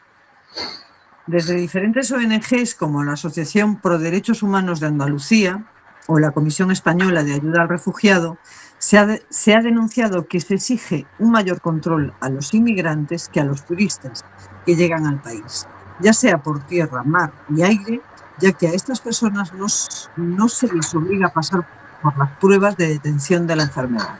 Desde 1.27 1.53
diferentes 1.53 2.12
ONGs 2.12 2.73
como 2.73 3.03
la 3.03 3.13
Asociación 3.13 3.79
Pro 3.79 3.99
Derechos 3.99 4.41
Humanos 4.41 4.79
de 4.79 4.88
Andalucía 4.88 5.63
o 6.07 6.17
la 6.17 6.31
Comisión 6.31 6.71
Española 6.71 7.23
de 7.23 7.35
Ayuda 7.35 7.62
al 7.62 7.69
Refugiado, 7.69 8.39
se 8.79 8.97
ha, 8.97 9.19
se 9.29 9.53
ha, 9.53 9.62
denunciado 9.62 10.27
que 10.27 10.39
se 10.39 10.55
exige 10.55 11.05
un 11.19 11.29
mayor 11.29 11.62
control 11.62 12.13
a 12.19 12.29
los 12.29 12.55
inmigrantes 12.55 13.29
que 13.29 13.41
a 13.41 13.43
los 13.43 13.63
turistas 13.63 14.25
que 14.65 14.75
llegan 14.75 15.05
al 15.05 15.21
país 15.21 15.67
ya 15.99 16.13
sea 16.13 16.38
por 16.38 16.59
tierra, 16.62 17.03
mar 17.03 17.31
y 17.49 17.62
aire, 17.62 18.01
ya 18.39 18.51
que 18.53 18.67
a 18.67 18.71
estas 18.71 19.01
personas 19.01 19.53
no, 19.53 19.67
no 20.15 20.49
se 20.49 20.73
les 20.73 20.93
obliga 20.95 21.27
a 21.27 21.33
pasar 21.33 21.65
por 22.01 22.17
las 22.17 22.29
pruebas 22.38 22.77
de 22.77 22.88
detención 22.88 23.45
de 23.47 23.55
la 23.55 23.63
enfermedad. 23.63 24.15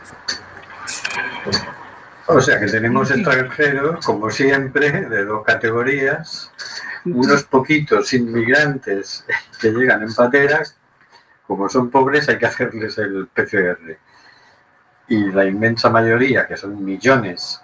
O 2.27 2.39
sea 2.41 2.59
que 2.59 2.67
tenemos 2.67 3.09
extranjeros, 3.09 4.05
como 4.05 4.29
siempre, 4.29 4.91
de 4.91 5.25
dos 5.25 5.43
categorías, 5.43 6.51
unos 7.05 7.43
poquitos 7.43 8.13
inmigrantes 8.13 9.25
que 9.59 9.71
llegan 9.71 10.03
en 10.03 10.13
pateras, 10.13 10.77
como 11.47 11.67
son 11.69 11.89
pobres 11.89 12.29
hay 12.29 12.37
que 12.37 12.45
hacerles 12.45 12.97
el 12.99 13.27
PCR. 13.27 13.97
Y 15.07 15.31
la 15.31 15.45
inmensa 15.45 15.89
mayoría, 15.89 16.45
que 16.45 16.55
son 16.55 16.83
millones 16.85 17.59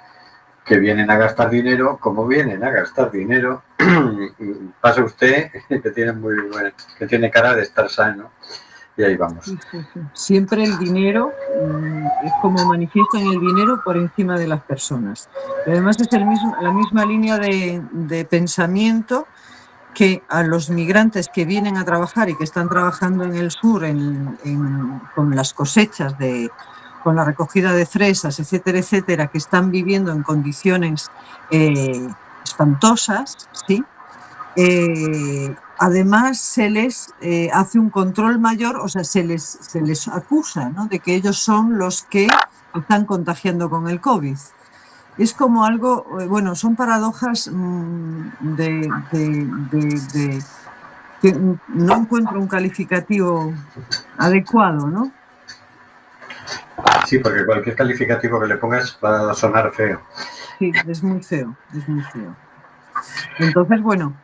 que 0.65 0.79
vienen 0.79 1.11
a 1.11 1.17
gastar 1.17 1.51
dinero, 1.51 1.99
como 1.99 2.25
vienen 2.25 2.63
a 2.63 2.71
gastar 2.71 3.11
dinero, 3.11 3.61
pasa 4.81 5.03
usted 5.03 5.51
que 5.69 5.91
tiene 5.91 6.13
muy 6.13 6.35
que 6.97 7.07
tiene 7.07 7.29
cara 7.29 7.55
de 7.55 7.63
estar 7.63 7.89
sano 7.89 8.31
y 8.97 9.03
ahí 9.03 9.17
vamos. 9.17 9.53
Siempre 10.13 10.63
el 10.63 10.77
dinero 10.79 11.31
mm, 11.61 12.25
es 12.25 12.33
como 12.41 12.65
manifiestan 12.65 13.21
el 13.21 13.39
dinero 13.39 13.81
por 13.83 13.97
encima 13.97 14.37
de 14.37 14.47
las 14.47 14.61
personas. 14.61 15.29
además 15.67 15.99
es 15.99 16.07
la 16.61 16.71
misma 16.71 17.05
línea 17.05 17.37
de, 17.37 18.27
pensamiento 18.29 19.27
que 19.93 20.23
a 20.29 20.43
los 20.43 20.69
migrantes 20.69 21.29
que 21.33 21.45
vienen 21.45 21.77
a 21.77 21.85
trabajar 21.85 22.29
y 22.29 22.37
que 22.37 22.43
están 22.43 22.69
trabajando 22.69 23.23
en 23.23 23.35
el 23.35 23.51
sur 23.51 23.83
con 25.13 25.35
las 25.35 25.53
cosechas 25.53 26.17
de, 26.17 26.49
con 27.03 27.15
la 27.15 27.23
recogida 27.23 27.71
de 27.71 27.85
fresas, 27.85 28.39
etcétera, 28.39 28.79
etcétera, 28.79 29.27
que 29.27 29.37
están 29.37 29.71
viviendo 29.71 30.11
en 30.11 30.23
condiciones 30.23 31.09
eh, 31.51 32.09
espantosas, 32.45 33.35
¿sí? 33.67 33.83
Eh, 34.55 35.53
además 35.77 36.39
se 36.39 36.69
les 36.69 37.13
eh, 37.21 37.49
hace 37.53 37.77
un 37.77 37.89
control 37.89 38.39
mayor, 38.39 38.77
o 38.77 38.87
sea, 38.87 39.03
se 39.03 39.23
les, 39.23 39.43
se 39.43 39.81
les 39.81 40.07
acusa 40.07 40.69
¿no? 40.69 40.87
de 40.87 40.99
que 40.99 41.13
ellos 41.13 41.37
son 41.37 41.77
los 41.77 42.03
que 42.03 42.29
están 42.73 43.05
contagiando 43.05 43.69
con 43.69 43.89
el 43.89 43.99
COVID. 43.99 44.37
Es 45.17 45.33
como 45.33 45.65
algo, 45.65 46.05
bueno, 46.27 46.55
son 46.55 46.75
paradojas 46.75 47.49
mm, 47.51 48.55
de, 48.55 48.89
de 49.11 50.43
que 51.21 51.33
no 51.67 51.95
encuentro 51.95 52.39
un 52.39 52.47
calificativo 52.47 53.53
adecuado, 54.17 54.87
¿no? 54.87 55.11
Sí, 57.05 57.19
porque 57.19 57.45
cualquier 57.45 57.75
calificativo 57.75 58.39
que 58.39 58.47
le 58.47 58.57
pongas 58.57 58.97
va 59.03 59.31
a 59.31 59.33
sonar 59.33 59.71
feo. 59.71 60.01
Sí, 60.59 60.71
es 60.87 61.03
muy 61.03 61.21
feo, 61.21 61.55
es 61.75 61.87
muy 61.87 62.01
feo. 62.03 62.35
Entonces, 63.39 63.81
bueno, 63.81 64.15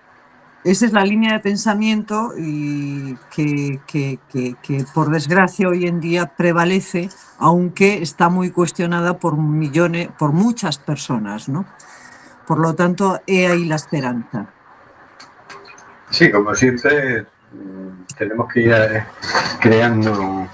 esa 0.63 0.85
es 0.85 0.93
la 0.93 1.03
línea 1.03 1.33
de 1.33 1.39
pensamiento 1.39 2.33
y 2.37 3.15
que, 3.35 3.79
por 4.93 5.09
desgracia 5.09 5.67
hoy 5.67 5.87
en 5.87 5.99
día 5.99 6.27
prevalece, 6.27 7.09
aunque 7.39 8.01
está 8.01 8.29
muy 8.29 8.51
cuestionada 8.51 9.17
por 9.17 9.37
millones, 9.37 10.09
por 10.19 10.31
muchas 10.33 10.77
personas, 10.77 11.49
¿no? 11.49 11.65
Por 12.45 12.59
lo 12.59 12.75
tanto, 12.75 13.19
he 13.25 13.47
ahí 13.47 13.65
la 13.65 13.75
esperanza. 13.75 14.47
Sí, 16.11 16.31
como 16.31 16.53
siempre, 16.53 17.25
tenemos 18.17 18.51
que 18.53 18.61
ir 18.61 18.71
eh, 18.71 19.03
creando 19.59 20.47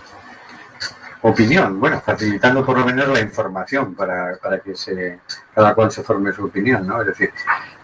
opinión, 1.29 1.79
bueno, 1.79 2.01
facilitando 2.01 2.65
por 2.65 2.77
lo 2.77 2.85
menos 2.85 3.07
la 3.09 3.19
información 3.19 3.93
para, 3.93 4.37
que 4.63 4.75
se, 4.75 5.19
cada 5.53 5.73
cual 5.73 5.91
se 5.91 6.03
forme 6.03 6.31
su 6.31 6.45
opinión, 6.45 6.87
¿no? 6.87 7.01
Es 7.01 7.07
decir, 7.07 7.31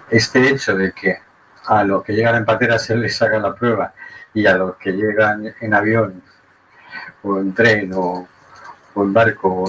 este 0.10 0.49
hecho 0.49 0.75
de 0.75 0.91
que 0.91 1.17
a 1.65 1.84
los 1.84 2.03
que 2.03 2.13
llegan 2.13 2.36
en 2.36 2.45
patera 2.45 2.79
se 2.79 2.95
les 2.95 3.21
haga 3.21 3.39
la 3.39 3.53
prueba 3.53 3.93
y 4.34 4.45
a 4.45 4.56
los 4.56 4.75
que 4.77 4.91
llegan 4.91 5.53
en 5.60 5.73
avión 5.73 6.21
o 7.23 7.39
en 7.39 7.53
tren 7.53 7.91
o, 7.95 8.27
en 8.95 9.13
barco 9.13 9.65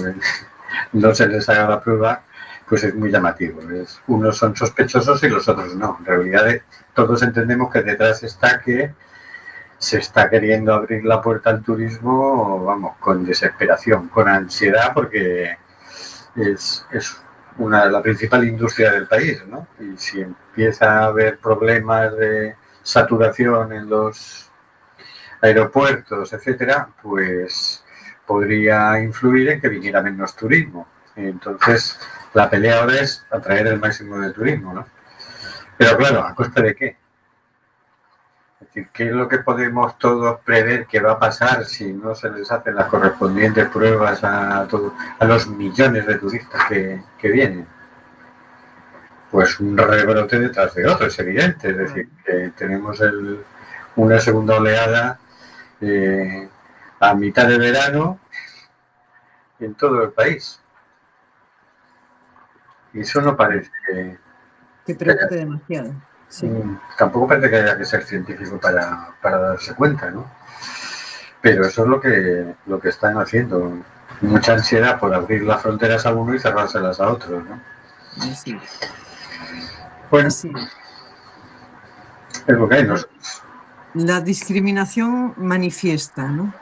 no 0.93 1.15
se 1.15 1.27
les 1.29 1.49
haga 1.49 1.69
la 1.69 1.81
prueba, 1.81 2.23
pues 2.69 2.85
es 2.85 2.95
muy 2.95 3.11
llamativo. 3.11 3.61
unos 4.07 4.37
son 4.37 4.57
sospechosos 4.57 5.23
y 5.23 5.29
los 5.29 5.49
otros 5.49 5.75
no. 5.75 5.97
En 6.01 6.07
realidad 6.07 6.47
todos 6.95 7.23
entendemos 7.23 7.73
que 7.73 7.83
detrás 7.83 8.23
está 8.23 8.61
que 8.61 8.93
se 9.85 9.99
está 9.99 10.31
queriendo 10.31 10.73
abrir 10.73 11.05
la 11.05 11.21
puerta 11.21 11.51
al 11.51 11.63
turismo, 11.63 12.65
vamos, 12.65 12.97
con 12.99 13.23
desesperación, 13.23 14.09
con 14.09 14.27
ansiedad, 14.27 14.93
porque 14.95 15.59
es, 16.37 16.87
una, 17.59 17.85
la 17.85 18.01
principal 18.01 18.49
industria 18.49 18.93
del 18.93 19.07
país, 19.07 19.45
¿no? 19.47 19.69
Y 19.79 19.99
si 19.99 20.23
empieza 20.23 21.01
a 21.01 21.05
haber 21.05 21.39
problemas 21.39 22.17
de 22.17 22.55
saturación 22.83 23.75
en 23.75 23.91
los 23.91 24.51
aeropuertos, 25.43 26.33
etcétera, 26.33 26.89
pues 27.03 27.85
podría 28.27 28.99
influir 29.03 29.51
en 29.51 29.61
que 29.61 29.69
viniera 29.69 30.01
menos 30.01 30.35
turismo. 30.35 30.89
Entonces, 31.15 32.01
la 32.33 32.49
pelea 32.49 32.81
ahora 32.81 33.01
es 33.01 33.23
atraer 33.31 33.67
el 33.67 33.79
máximo 33.79 34.19
de 34.19 34.33
turismo, 34.33 34.73
¿no? 34.73 34.87
Pero 35.77 35.99
claro, 35.99 36.25
¿a 36.25 36.35
costa 36.35 36.63
de 36.63 36.75
qué? 36.75 37.04
¿Qué 38.75 39.07
es 39.07 39.13
lo 39.13 39.29
que 39.29 39.39
podemos 39.39 39.97
todos 39.99 40.41
prever 40.41 40.87
que 40.87 41.01
va 41.01 41.13
a 41.13 41.19
pasar 41.19 41.65
si 41.65 41.93
no 41.93 42.15
se 42.15 42.29
les 42.31 42.51
hacen 42.51 42.75
las 42.75 42.87
correspondientes 42.87 43.69
pruebas 43.69 44.25
a, 44.25 44.67
todo, 44.69 44.95
a 45.19 45.25
los 45.25 45.47
millones 45.47 46.07
de 46.07 46.19
turistas 46.19 46.65
que, 46.69 47.01
que 47.19 47.29
vienen? 47.31 47.67
Pues 49.31 49.61
un 49.61 49.77
rebrote 49.77 50.39
detrás 50.39 50.75
de 50.75 50.87
otro, 50.87 51.07
es 51.07 51.19
evidente. 51.19 51.71
Es 51.71 51.77
decir, 51.77 52.09
que 52.25 52.53
tenemos 52.57 53.01
el, 53.01 53.45
una 53.97 54.21
segunda 54.21 54.57
oleada 54.57 55.19
eh, 55.81 56.49
a 57.01 57.15
mitad 57.15 57.47
de 57.47 57.59
verano 57.59 58.19
en 59.61 59.75
todo 59.75 60.03
el 60.03 60.11
país. 60.11 60.61
Y 62.93 63.01
eso 63.01 63.21
no 63.21 63.37
parece 63.37 63.71
que 64.85 64.95
preocupe 64.95 65.37
demasiado. 65.37 65.95
Sí. 66.35 66.47
Mm, 66.47 66.81
Tampoco 66.99 67.29
parece 67.29 67.49
que 67.49 67.57
haya 67.57 67.79
que 67.79 67.85
ser 67.85 68.03
científico 68.05 68.59
para, 68.59 69.11
para 69.23 69.39
darse 69.39 69.73
cuenta, 69.75 70.11
¿no? 70.11 70.27
Pero 71.41 71.65
eso 71.67 71.83
es 71.85 71.89
lo 71.89 72.01
que, 72.01 72.55
lo 72.67 72.81
que 72.81 72.89
están 72.89 73.17
haciendo. 73.19 73.73
Mucha 74.21 74.55
ansiedad 74.55 74.99
por 74.99 75.15
abrir 75.15 75.43
las 75.45 75.63
fronteras 75.63 76.07
a 76.07 76.13
uno 76.13 76.35
y 76.35 76.41
cerrárselas 76.41 76.99
a 77.01 77.09
otro, 77.09 77.41
¿no? 77.41 77.61
Es. 78.25 78.45
Bueno, 80.11 80.29
Así 80.29 80.51
es. 82.47 82.59
lo 82.59 82.69
que 82.69 82.75
hay. 82.75 82.85
¿no? 82.85 82.97
La 83.95 84.21
discriminación 84.21 85.35
manifiesta, 85.37 86.27
¿no? 86.27 86.53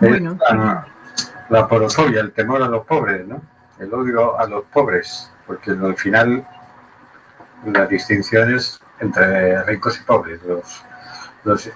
Es 0.00 0.08
Bueno. 0.08 0.38
la, 0.50 0.86
la 1.50 1.68
porofobia, 1.68 2.20
el 2.22 2.32
temor 2.32 2.62
a 2.62 2.68
los 2.68 2.86
pobres, 2.86 3.26
¿no? 3.26 3.42
El 3.78 3.92
odio 3.92 4.38
a 4.38 4.46
los 4.46 4.64
pobres, 4.64 5.30
porque 5.46 5.72
al 5.72 5.96
final 5.96 6.46
la 7.66 7.86
distinción 7.86 8.54
es 8.54 8.80
entre 9.00 9.62
ricos 9.64 9.98
y 10.00 10.04
pobres. 10.04 10.40
Los, 10.44 10.82
los, 11.44 11.70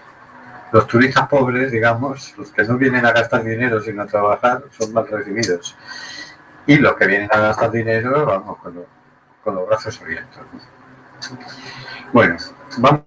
los 0.72 0.87
turistas 0.87 1.29
pobres, 1.29 1.72
digamos, 1.72 2.35
los 2.38 2.51
que 2.53 2.64
no 2.64 2.79
vienen 2.79 3.07
a 3.07 3.12
gastar 3.12 3.44
dinero 3.44 3.81
sino 3.83 4.03
a 4.03 4.07
trabajar, 4.07 4.64
son 4.79 4.92
mal 4.92 5.09
recibidos. 5.09 5.77
Y 6.66 6.77
los 6.79 6.96
que 6.96 7.07
vienen 7.07 7.31
a 7.33 7.40
gastar 7.40 7.70
dinero, 7.72 8.27
vamos, 8.27 8.59
con, 8.59 8.75
lo- 8.77 8.87
con 9.44 9.55
los 9.57 9.66
brazos 9.68 10.01
abiertos. 10.03 10.42
¿no? 10.53 10.61
Bueno, 12.12 12.37
vamos. 12.79 13.03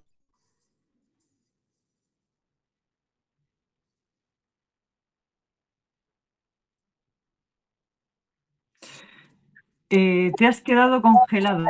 Eh, 9.92 10.32
te 10.38 10.48
has 10.48 10.62
quedado 10.62 11.02
congelado. 11.02 11.64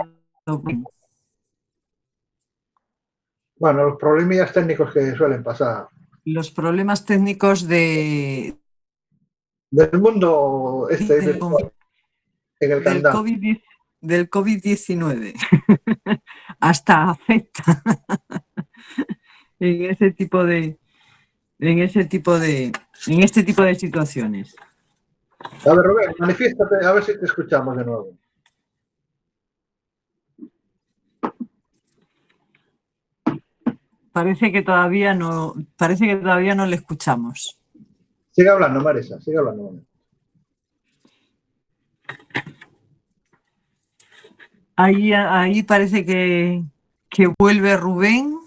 Bueno, 3.59 3.83
los 3.83 3.97
problemillas 3.97 4.53
técnicos 4.53 4.93
que 4.93 5.13
suelen 5.15 5.43
pasar. 5.43 5.87
Los 6.23 6.49
problemas 6.49 7.05
técnicos 7.05 7.67
de, 7.67 8.57
Del 9.69 10.01
mundo 10.01 10.87
este 10.89 11.15
del, 11.15 11.25
virtual, 11.33 11.71
en 12.59 12.71
el 12.71 12.77
del 12.77 12.83
candado. 12.83 13.17
COVID, 13.19 13.57
del 14.01 14.29
COVID-19. 14.29 15.33
Hasta 16.59 17.09
afecta 17.09 17.83
en 19.59 19.85
ese 19.85 20.11
tipo 20.11 20.43
de 20.43 20.77
en 21.59 21.79
ese 21.79 22.05
tipo 22.05 22.39
de 22.39 22.71
en 23.07 23.23
este 23.23 23.43
tipo 23.43 23.61
de 23.63 23.75
situaciones. 23.75 24.55
A 25.65 25.73
ver, 25.73 25.85
Rubén, 25.85 26.15
manifiéstate, 26.17 26.85
a 26.85 26.93
ver 26.93 27.03
si 27.03 27.17
te 27.19 27.25
escuchamos 27.25 27.77
de 27.77 27.85
nuevo. 27.85 28.17
Parece 34.11 34.51
que 34.51 34.61
todavía 34.61 35.13
no 35.13 35.53
parece 35.77 36.05
que 36.07 36.15
todavía 36.15 36.55
no 36.55 36.65
le 36.65 36.75
escuchamos. 36.75 37.59
Sigue 38.31 38.49
hablando, 38.49 38.81
Marisa, 38.81 39.19
sigue 39.21 39.37
hablando. 39.37 39.81
Ahí, 44.75 45.11
ahí 45.13 45.63
parece 45.63 46.05
que, 46.05 46.63
que 47.09 47.33
vuelve 47.37 47.75
Rubén. 47.75 48.39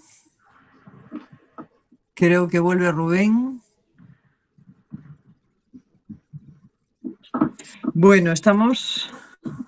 Creo 2.15 2.47
que 2.47 2.59
vuelve 2.59 2.91
Rubén. 2.91 3.61
Bueno, 7.93 8.31
estamos, 8.31 9.11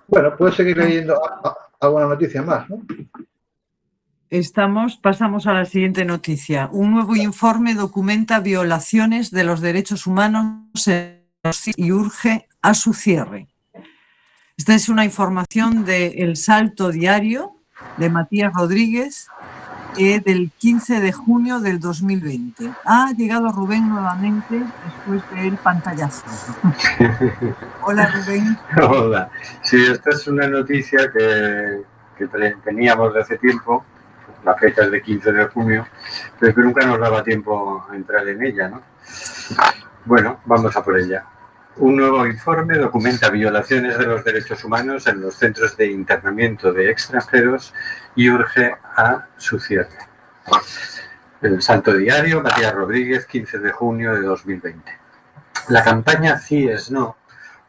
Bueno, 0.08 0.36
puedes 0.36 0.56
seguir 0.56 0.76
leyendo 0.76 1.20
alguna 1.80 2.06
noticia 2.06 2.42
más, 2.42 2.68
¿no? 2.68 2.82
Estamos, 4.30 4.96
pasamos 4.96 5.46
a 5.46 5.52
la 5.52 5.64
siguiente 5.64 6.04
noticia. 6.04 6.68
Un 6.72 6.92
nuevo 6.92 7.16
informe 7.16 7.74
documenta 7.74 8.40
violaciones 8.40 9.30
de 9.30 9.44
los 9.44 9.60
derechos 9.60 10.06
humanos 10.06 10.62
y 11.76 11.92
urge 11.92 12.48
a 12.62 12.74
su 12.74 12.92
cierre. 12.92 13.48
Esta 14.56 14.74
es 14.74 14.88
una 14.88 15.04
información 15.04 15.84
de 15.84 16.06
El 16.18 16.36
Salto 16.36 16.90
Diario 16.90 17.56
de 17.98 18.08
Matías 18.08 18.52
Rodríguez 18.54 19.28
eh, 19.98 20.20
del 20.20 20.50
15 20.58 21.00
de 21.00 21.12
junio 21.12 21.60
del 21.60 21.78
2020. 21.78 22.70
Ha 22.84 23.12
llegado 23.12 23.50
Rubén 23.50 23.88
nuevamente 23.88 24.62
después 24.84 25.22
del 25.42 25.56
pantallazo. 25.56 26.24
Hola 27.82 28.06
Rubén. 28.06 28.58
Hola. 28.82 29.30
Sí, 29.62 29.76
esta 29.90 30.10
es 30.10 30.26
una 30.26 30.48
noticia 30.48 31.10
que, 31.12 31.82
que 32.18 32.26
teníamos 32.64 33.14
de 33.14 33.20
hace 33.20 33.38
tiempo, 33.38 33.84
la 34.46 34.54
fecha 34.54 34.84
es 34.84 34.92
de 34.92 35.02
15 35.02 35.32
de 35.32 35.46
junio, 35.46 35.88
pero 36.38 36.54
que 36.54 36.60
nunca 36.60 36.86
nos 36.86 37.00
daba 37.00 37.24
tiempo 37.24 37.84
a 37.90 37.96
entrar 37.96 38.26
en 38.28 38.44
ella, 38.44 38.68
¿no? 38.68 38.80
Bueno, 40.04 40.38
vamos 40.44 40.74
a 40.76 40.84
por 40.84 40.96
ella. 40.96 41.24
Un 41.78 41.96
nuevo 41.96 42.24
informe 42.24 42.78
documenta 42.78 43.28
violaciones 43.28 43.98
de 43.98 44.06
los 44.06 44.24
derechos 44.24 44.62
humanos 44.64 45.08
en 45.08 45.20
los 45.20 45.34
centros 45.34 45.76
de 45.76 45.88
internamiento 45.88 46.72
de 46.72 46.90
extranjeros 46.90 47.74
y 48.14 48.30
urge 48.30 48.72
a 48.96 49.26
su 49.36 49.58
cierre. 49.58 49.98
El 51.42 51.60
Salto 51.60 51.92
Diario, 51.92 52.40
Matías 52.40 52.72
Rodríguez, 52.72 53.26
15 53.26 53.58
de 53.58 53.72
junio 53.72 54.14
de 54.14 54.22
2020. 54.22 54.92
La 55.70 55.82
campaña 55.82 56.38
CIES 56.38 56.92
No 56.92 57.16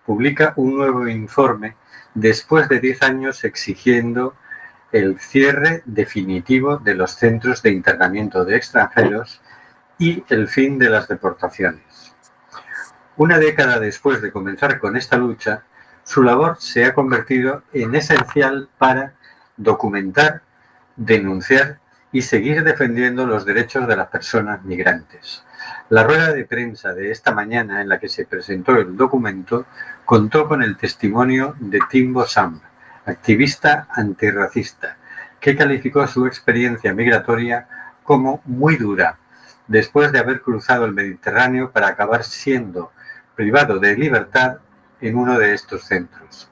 publica 0.05 0.53
un 0.57 0.77
nuevo 0.77 1.07
informe 1.07 1.75
después 2.13 2.69
de 2.69 2.79
10 2.79 3.01
años 3.01 3.43
exigiendo 3.43 4.35
el 4.91 5.19
cierre 5.19 5.83
definitivo 5.85 6.77
de 6.77 6.95
los 6.95 7.11
centros 7.11 7.61
de 7.61 7.71
internamiento 7.71 8.45
de 8.45 8.55
extranjeros 8.55 9.41
y 9.99 10.23
el 10.29 10.47
fin 10.47 10.77
de 10.77 10.89
las 10.89 11.07
deportaciones. 11.07 12.15
Una 13.17 13.39
década 13.39 13.79
después 13.79 14.21
de 14.21 14.31
comenzar 14.31 14.79
con 14.79 14.95
esta 14.95 15.17
lucha, 15.17 15.63
su 16.03 16.23
labor 16.23 16.57
se 16.59 16.85
ha 16.85 16.93
convertido 16.93 17.63
en 17.73 17.95
esencial 17.95 18.69
para 18.77 19.13
documentar, 19.57 20.41
denunciar 20.95 21.79
y 22.11 22.21
seguir 22.21 22.63
defendiendo 22.63 23.25
los 23.25 23.43
derechos 23.43 23.87
de 23.87 23.95
las 23.95 24.07
personas 24.07 24.63
migrantes. 24.63 25.43
La 25.89 26.03
rueda 26.03 26.31
de 26.31 26.45
prensa 26.45 26.93
de 26.93 27.11
esta 27.11 27.31
mañana 27.33 27.81
en 27.81 27.89
la 27.89 27.99
que 27.99 28.07
se 28.07 28.25
presentó 28.25 28.75
el 28.77 28.95
documento 28.95 29.65
contó 30.05 30.47
con 30.47 30.61
el 30.63 30.77
testimonio 30.77 31.55
de 31.59 31.79
Timbo 31.89 32.25
Sam, 32.25 32.61
activista 33.07 33.87
antirracista, 33.89 34.97
que 35.39 35.55
calificó 35.55 36.05
su 36.07 36.27
experiencia 36.27 36.93
migratoria 36.93 37.67
como 38.03 38.41
muy 38.45 38.75
dura, 38.75 39.17
después 39.67 40.11
de 40.11 40.19
haber 40.19 40.41
cruzado 40.41 40.85
el 40.85 40.93
Mediterráneo 40.93 41.71
para 41.71 41.87
acabar 41.87 42.23
siendo 42.23 42.91
privado 43.35 43.79
de 43.79 43.95
libertad 43.95 44.57
en 44.99 45.15
uno 45.15 45.39
de 45.39 45.53
estos 45.53 45.83
centros. 45.83 46.49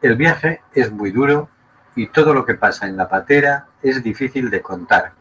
El 0.00 0.16
viaje 0.16 0.60
es 0.72 0.90
muy 0.90 1.10
duro 1.10 1.48
y 1.96 2.06
todo 2.06 2.32
lo 2.32 2.44
que 2.44 2.54
pasa 2.54 2.86
en 2.86 2.96
la 2.96 3.08
patera 3.08 3.66
es 3.82 4.02
difícil 4.02 4.50
de 4.50 4.62
contar, 4.62 5.12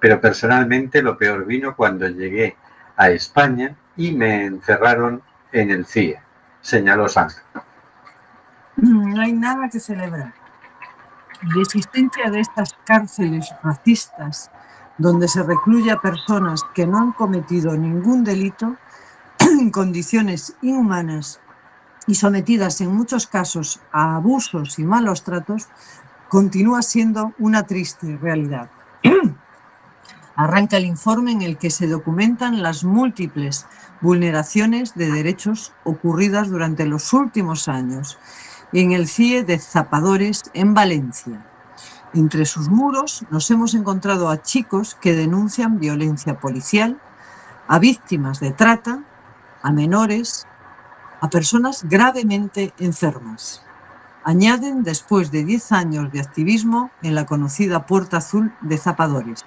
pero 0.00 0.20
personalmente 0.20 1.02
lo 1.02 1.18
peor 1.18 1.44
vino 1.44 1.76
cuando 1.76 2.08
llegué 2.08 2.56
a 2.96 3.10
España 3.10 3.74
y 3.96 4.12
me 4.12 4.44
encerraron 4.44 5.22
en 5.52 5.70
el 5.70 5.86
CIE, 5.86 6.20
señaló 6.60 7.08
Sam. 7.08 7.28
No 8.76 9.22
hay 9.22 9.32
nada 9.32 9.70
que 9.70 9.80
celebrar. 9.80 10.34
La 11.42 11.62
existencia 11.62 12.30
de 12.30 12.40
estas 12.40 12.76
cárceles 12.84 13.48
racistas 13.62 14.50
donde 14.98 15.28
se 15.28 15.42
recluye 15.42 15.90
a 15.90 16.00
personas 16.00 16.62
que 16.74 16.86
no 16.86 16.98
han 16.98 17.12
cometido 17.12 17.76
ningún 17.76 18.22
delito 18.22 18.76
en 19.38 19.70
condiciones 19.70 20.56
inhumanas 20.60 21.40
y 22.06 22.16
sometidas 22.16 22.80
en 22.82 22.94
muchos 22.94 23.26
casos 23.26 23.80
a 23.92 24.16
abusos 24.16 24.78
y 24.78 24.84
malos 24.84 25.24
tratos, 25.24 25.68
continúa 26.28 26.82
siendo 26.82 27.32
una 27.38 27.62
triste 27.62 28.18
realidad. 28.20 28.70
Arranca 30.36 30.76
el 30.76 30.84
informe 30.84 31.32
en 31.32 31.40
el 31.40 31.56
que 31.56 31.70
se 31.70 31.86
documentan 31.86 32.62
las 32.62 32.84
múltiples 32.84 33.66
vulneraciones 34.02 34.94
de 34.94 35.10
derechos 35.10 35.72
ocurridas 35.84 36.50
durante 36.50 36.84
los 36.84 37.14
últimos 37.14 37.68
años 37.68 38.18
en 38.80 38.92
el 38.92 39.08
CIE 39.08 39.42
de 39.42 39.58
Zapadores 39.58 40.50
en 40.52 40.74
Valencia. 40.74 41.46
Entre 42.12 42.44
sus 42.44 42.68
muros 42.68 43.24
nos 43.30 43.50
hemos 43.50 43.74
encontrado 43.74 44.28
a 44.28 44.42
chicos 44.42 44.94
que 45.00 45.14
denuncian 45.14 45.80
violencia 45.80 46.38
policial, 46.38 46.98
a 47.68 47.78
víctimas 47.78 48.38
de 48.38 48.52
trata, 48.52 49.02
a 49.62 49.72
menores, 49.72 50.46
a 51.22 51.30
personas 51.30 51.84
gravemente 51.88 52.74
enfermas. 52.78 53.62
Añaden 54.24 54.82
después 54.82 55.30
de 55.30 55.44
10 55.44 55.72
años 55.72 56.12
de 56.12 56.20
activismo 56.20 56.90
en 57.02 57.14
la 57.14 57.24
conocida 57.24 57.86
Puerta 57.86 58.18
Azul 58.18 58.52
de 58.60 58.76
Zapadores. 58.76 59.46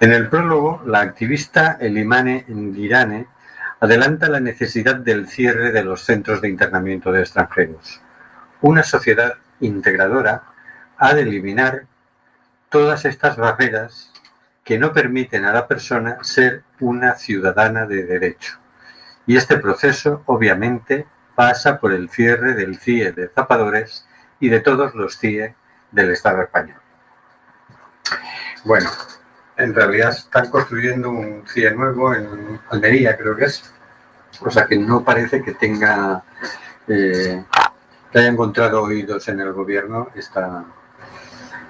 En 0.00 0.12
el 0.12 0.28
prólogo, 0.28 0.82
la 0.84 1.00
activista 1.00 1.78
Elimane 1.80 2.44
Ndirane 2.46 3.26
adelanta 3.80 4.28
la 4.28 4.40
necesidad 4.40 4.96
del 4.96 5.26
cierre 5.26 5.72
de 5.72 5.82
los 5.82 6.04
centros 6.04 6.40
de 6.40 6.48
internamiento 6.48 7.10
de 7.10 7.20
extranjeros. 7.20 8.00
Una 8.60 8.82
sociedad 8.82 9.34
integradora 9.60 10.44
ha 10.98 11.14
de 11.14 11.22
eliminar 11.22 11.86
todas 12.68 13.06
estas 13.06 13.36
barreras 13.36 14.12
que 14.64 14.78
no 14.78 14.92
permiten 14.92 15.46
a 15.46 15.52
la 15.52 15.66
persona 15.66 16.18
ser 16.22 16.62
una 16.78 17.14
ciudadana 17.14 17.86
de 17.86 18.04
derecho. 18.04 18.58
Y 19.26 19.36
este 19.36 19.56
proceso, 19.56 20.22
obviamente, 20.26 21.06
pasa 21.34 21.80
por 21.80 21.92
el 21.92 22.10
cierre 22.10 22.54
del 22.54 22.78
CIE 22.78 23.12
de 23.12 23.28
Zapadores 23.28 24.06
y 24.40 24.50
de 24.50 24.60
todos 24.60 24.94
los 24.94 25.18
CIE 25.18 25.54
del 25.90 26.10
Estado 26.10 26.42
español. 26.42 26.76
Bueno, 28.64 28.90
en 29.60 29.74
realidad 29.74 30.10
están 30.10 30.50
construyendo 30.50 31.10
un 31.10 31.44
CIE 31.46 31.70
nuevo 31.72 32.14
en 32.14 32.60
Almería, 32.70 33.16
creo 33.16 33.36
que 33.36 33.44
es, 33.44 33.62
o 34.40 34.50
sea 34.50 34.66
que 34.66 34.78
no 34.78 35.04
parece 35.04 35.42
que 35.42 35.54
tenga, 35.54 36.22
eh, 36.88 37.44
que 38.10 38.18
haya 38.18 38.28
encontrado 38.28 38.82
oídos 38.82 39.28
en 39.28 39.40
el 39.40 39.52
gobierno 39.52 40.08
esta 40.14 40.64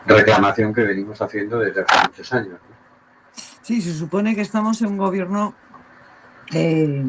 reclamación 0.07 0.73
que 0.73 0.83
venimos 0.83 1.21
haciendo 1.21 1.59
desde 1.59 1.83
hace 1.83 2.09
muchos 2.09 2.33
años. 2.33 2.59
Sí, 3.63 3.81
se 3.81 3.93
supone 3.95 4.35
que 4.35 4.41
estamos 4.41 4.81
en 4.83 4.89
un 4.89 4.99
gobierno 4.99 5.55
eh, 6.53 7.05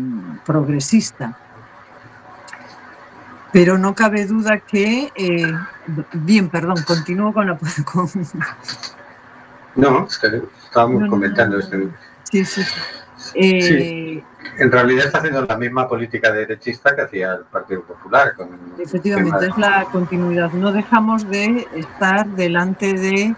progresista. 0.46 1.38
Pero 3.52 3.78
no 3.78 3.94
cabe 3.96 4.26
duda 4.26 4.60
que, 4.60 5.12
eh, 5.16 5.54
bien, 6.14 6.50
perdón, 6.50 6.78
continúo 6.86 7.34
con 7.34 7.48
la... 7.48 7.58
Con... 7.86 8.10
No, 9.76 10.08
estábamos 10.72 11.10
comentando 11.10 11.60
esto. 11.60 11.78
Sí, 12.24 12.46
sí, 12.46 12.64
sí. 12.64 12.72
Eh, 13.36 14.24
en 14.58 14.72
realidad 14.72 15.06
está 15.06 15.20
haciendo 15.20 15.46
la 15.46 15.58
misma 15.58 15.88
política 15.88 16.32
derechista 16.32 16.96
que 16.96 17.02
hacía 17.02 17.34
el 17.34 17.44
Partido 17.44 17.84
Popular. 17.84 18.34
efectivamente, 18.80 19.48
es 19.48 19.58
la 19.58 19.86
continuidad. 19.92 20.52
No 20.54 20.72
dejamos 20.72 21.30
de 21.30 21.68
estar 21.76 22.26
delante 22.28 22.94
de 22.94 23.36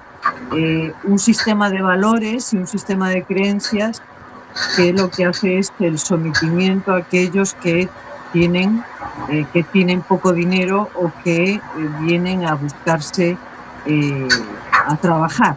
un 1.03 1.19
sistema 1.19 1.69
de 1.69 1.81
valores 1.81 2.53
y 2.53 2.57
un 2.57 2.67
sistema 2.67 3.09
de 3.09 3.23
creencias 3.23 4.01
que 4.75 4.93
lo 4.93 5.09
que 5.09 5.25
hace 5.25 5.57
es 5.57 5.73
el 5.79 5.97
sometimiento 5.97 6.93
a 6.93 6.97
aquellos 6.97 7.55
que 7.55 7.89
tienen, 8.31 8.83
eh, 9.29 9.45
que 9.53 9.63
tienen 9.63 10.01
poco 10.01 10.33
dinero 10.33 10.89
o 10.95 11.11
que 11.23 11.55
eh, 11.55 11.61
vienen 12.01 12.45
a 12.45 12.55
buscarse 12.55 13.37
eh, 13.85 14.27
a 14.87 14.95
trabajar. 14.97 15.55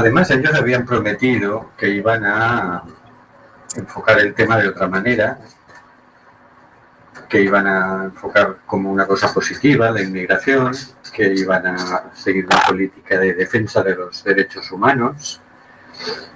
Además, 0.00 0.30
ellos 0.30 0.54
habían 0.54 0.86
prometido 0.86 1.72
que 1.76 1.90
iban 1.90 2.24
a 2.24 2.82
enfocar 3.76 4.18
el 4.18 4.32
tema 4.32 4.56
de 4.56 4.68
otra 4.68 4.88
manera, 4.88 5.38
que 7.28 7.42
iban 7.42 7.66
a 7.66 8.04
enfocar 8.04 8.60
como 8.64 8.90
una 8.90 9.06
cosa 9.06 9.32
positiva 9.32 9.90
la 9.90 10.00
inmigración, 10.00 10.72
que 11.12 11.34
iban 11.34 11.66
a 11.66 12.04
seguir 12.14 12.46
una 12.46 12.62
política 12.66 13.18
de 13.18 13.34
defensa 13.34 13.82
de 13.82 13.94
los 13.94 14.24
derechos 14.24 14.72
humanos, 14.72 15.38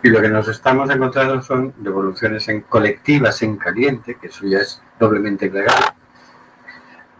y 0.02 0.10
lo 0.10 0.20
que 0.20 0.28
nos 0.28 0.46
estamos 0.48 0.90
encontrando 0.90 1.40
son 1.40 1.72
devoluciones 1.78 2.46
en 2.48 2.60
colectivas 2.60 3.40
en 3.40 3.56
caliente, 3.56 4.18
que 4.20 4.26
eso 4.26 4.44
ya 4.44 4.58
es 4.58 4.82
doblemente 4.98 5.46
ilegal. 5.46 5.94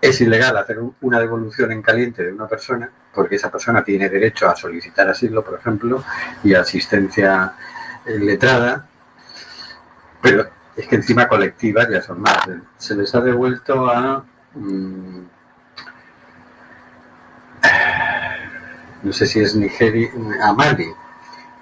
Es 0.05 0.21
ilegal 0.21 0.55
hacer 0.59 0.79
una 1.01 1.19
devolución 1.19 1.73
en 1.73 1.81
caliente 1.81 2.23
de 2.23 2.31
una 2.31 2.47
persona 2.47 2.91
porque 3.15 3.37
esa 3.37 3.51
persona 3.51 3.83
tiene 3.83 4.11
derecho 4.11 4.47
a 4.47 4.55
solicitar 4.55 5.09
asilo, 5.09 5.43
por 5.43 5.59
ejemplo, 5.59 6.05
y 6.43 6.53
asistencia 6.53 7.55
letrada, 8.05 8.87
pero 10.21 10.47
es 10.77 10.87
que 10.87 10.97
encima 10.97 11.27
colectivas 11.27 11.89
ya 11.89 12.03
son 12.03 12.21
más. 12.21 12.39
Se 12.77 12.95
les 12.95 13.15
ha 13.15 13.23
devuelto 13.23 13.89
a... 13.91 14.23
Mm, 14.55 15.23
no 19.05 19.13
sé 19.13 19.27
si 19.27 19.41
es 19.41 19.55
Nigeria, 19.55 20.11
a 20.43 20.53
Mali, 20.53 20.93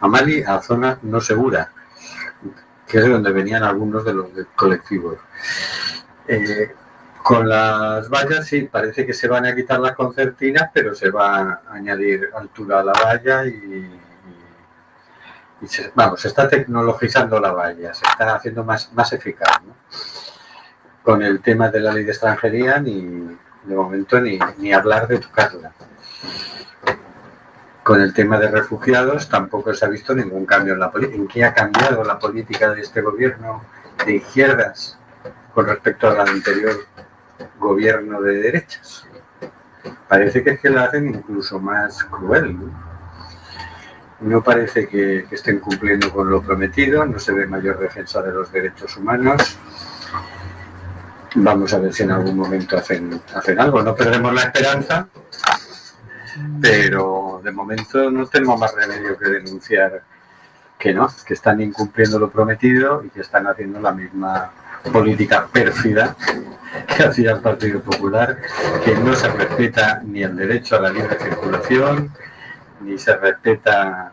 a 0.01 0.09
Mali, 0.09 0.43
a 0.43 0.61
zona 0.63 0.99
no 1.03 1.21
segura, 1.21 1.71
que 2.89 2.99
es 2.99 3.05
de 3.05 3.11
donde 3.11 3.31
venían 3.31 3.63
algunos 3.63 4.05
de 4.05 4.15
los 4.15 4.27
colectivos. 4.57 5.19
Eh, 6.27 6.75
con 7.23 7.49
las 7.49 8.09
vallas 8.09 8.47
sí, 8.47 8.63
parece 8.63 9.07
que 9.07 9.13
se 9.13 9.29
van 9.29 9.47
a 9.47 9.55
quitar 9.55 9.79
las 9.81 9.95
concertinas, 9.95 10.71
pero 10.73 10.95
se 10.95 11.11
va 11.11 11.37
a 11.39 11.63
añadir 11.71 12.31
altura 12.35 12.81
a 12.81 12.85
la 12.85 12.93
valla 12.93 13.47
y, 13.47 13.91
se, 15.67 15.93
vamos, 15.95 16.21
se 16.21 16.29
está 16.29 16.49
tecnologizando 16.49 17.39
la 17.39 17.53
valla, 17.53 17.95
se 17.95 18.05
está 18.05 18.35
haciendo 18.35 18.65
más, 18.65 18.93
más 18.93 19.13
eficaz. 19.13 19.61
Con 21.03 21.23
el 21.23 21.41
tema 21.41 21.69
de 21.69 21.81
la 21.81 21.93
ley 21.93 22.05
de 22.05 22.11
extranjería, 22.13 22.79
ni 22.79 23.37
de 23.65 23.75
momento 23.75 24.21
ni, 24.21 24.39
ni 24.59 24.73
hablar 24.73 25.07
de 25.07 25.19
tocarla. 25.19 25.73
Con 27.83 28.01
el 28.01 28.13
tema 28.13 28.39
de 28.39 28.49
refugiados 28.49 29.29
tampoco 29.29 29.75
se 29.75 29.85
ha 29.85 29.89
visto 29.89 30.15
ningún 30.15 30.47
cambio 30.47 30.75
en 30.75 30.81
la 30.81 30.91
política. 30.91 31.17
¿En 31.17 31.29
qué 31.29 31.45
ha 31.45 31.55
cambiado 31.55 32.05
la 32.05 32.19
política 32.19 32.73
de 32.73 32.81
este 32.81 33.01
gobierno 33.01 33.65
de 34.05 34.15
izquierdas 34.17 34.99
con 35.55 35.67
respecto 35.67 36.09
al 36.09 36.21
anterior 36.21 36.92
gobierno 37.59 38.21
de 38.21 38.35
derechas? 38.35 39.07
Parece 40.09 40.43
que 40.43 40.51
es 40.51 40.61
que 40.61 40.71
la 40.71 40.85
hacen 40.85 41.09
incluso 41.09 41.59
más 41.59 42.05
cruel. 42.05 42.57
No, 44.21 44.43
parece 44.43 44.87
que, 44.87 45.27
estén 45.31 45.59
cumpliendo 45.59 46.13
con 46.13 46.31
lo 46.31 46.43
prometido, 46.43 47.05
no 47.05 47.19
se 47.19 47.33
ve 47.33 47.47
mayor 47.47 47.79
defensa 47.79 48.23
de 48.23 48.33
los 48.33 48.53
derechos 48.53 48.97
humanos. 48.97 49.59
Vamos 51.35 51.73
a 51.73 51.79
ver 51.79 51.93
si 51.93 52.05
en 52.05 52.13
algún 52.13 52.37
momento 52.37 52.77
hacen, 52.77 53.21
hacen 53.35 53.59
algo. 53.59 53.83
No 53.83 53.97
perdemos 53.97 54.33
la 54.33 54.43
esperanza, 54.43 55.09
pero 56.61 57.41
de 57.43 57.51
momento 57.51 58.11
no 58.11 58.27
tenemos 58.27 58.61
más 58.61 58.75
remedio 58.75 59.19
que 59.19 59.29
denunciar 59.29 60.03
que 60.79 60.93
no, 60.93 61.09
que 61.25 61.35
están 61.35 61.61
incumpliendo 61.61 62.19
lo 62.19 62.31
prometido 62.31 63.05
y 63.05 63.11
que 63.11 63.21
están 63.21 63.47
haciendo 63.47 63.81
la 63.81 63.93
misma 63.93 64.53
política 64.91 65.47
pérfida 65.53 66.17
que 66.87 67.03
hacía 67.05 67.33
el 67.33 67.41
Partido 67.41 67.81
Popular, 67.81 68.39
que 68.85 68.95
no 68.97 69.15
se 69.15 69.29
respeta 69.29 70.03
ni 70.05 70.23
el 70.23 70.35
derecho 70.37 70.77
a 70.77 70.81
la 70.81 70.91
libre 70.91 71.19
circulación, 71.19 72.11
ni 72.81 72.99
se 72.99 73.17
respeta 73.17 74.13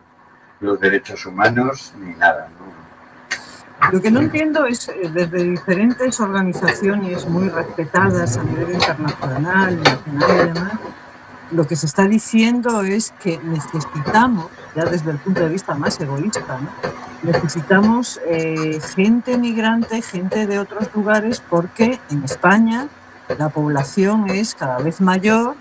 los 0.60 0.78
derechos 0.78 1.24
humanos, 1.26 1.92
ni 1.98 2.14
nada. 2.14 2.48
Lo 3.92 4.00
que 4.00 4.10
no 4.10 4.20
entiendo 4.20 4.66
es, 4.66 4.88
eh, 4.88 5.10
desde 5.12 5.42
diferentes 5.42 6.20
organizaciones 6.20 7.26
muy 7.26 7.48
respetadas 7.48 8.36
a 8.36 8.44
nivel 8.44 8.74
internacional, 8.74 9.82
nacional 9.82 10.30
y 10.30 10.54
demás, 10.54 10.72
lo 11.50 11.66
que 11.66 11.76
se 11.76 11.86
está 11.86 12.06
diciendo 12.06 12.82
es 12.82 13.12
que 13.22 13.38
necesitamos, 13.42 14.46
ya 14.74 14.84
desde 14.84 15.10
el 15.10 15.18
punto 15.18 15.40
de 15.40 15.48
vista 15.48 15.74
más 15.74 16.00
egoísta, 16.00 16.58
necesitamos 17.22 18.20
eh, 18.26 18.80
gente 18.94 19.36
migrante, 19.38 20.02
gente 20.02 20.46
de 20.46 20.58
otros 20.58 20.88
lugares, 20.94 21.42
porque 21.48 22.00
en 22.10 22.24
España 22.24 22.88
la 23.38 23.48
población 23.48 24.28
es 24.30 24.54
cada 24.54 24.78
vez 24.78 25.00
mayor, 25.00 25.56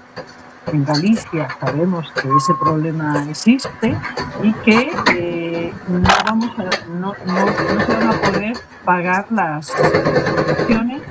en 0.72 0.86
Galicia 0.86 1.48
sabemos 1.60 2.12
que 2.14 2.30
ese 2.38 2.54
problema 2.60 3.26
existe 3.30 3.98
y 4.44 4.54
que 4.54 4.92
eh, 5.16 5.74
no, 5.88 6.10
vamos 6.26 6.52
a, 6.60 6.88
no, 6.90 7.14
no, 7.26 7.86
se 7.86 7.94
van 7.94 8.08
a 8.08 8.22
poder 8.22 8.58
pagar 8.86 9.26
las 9.32 9.72
pensiones 9.72 11.02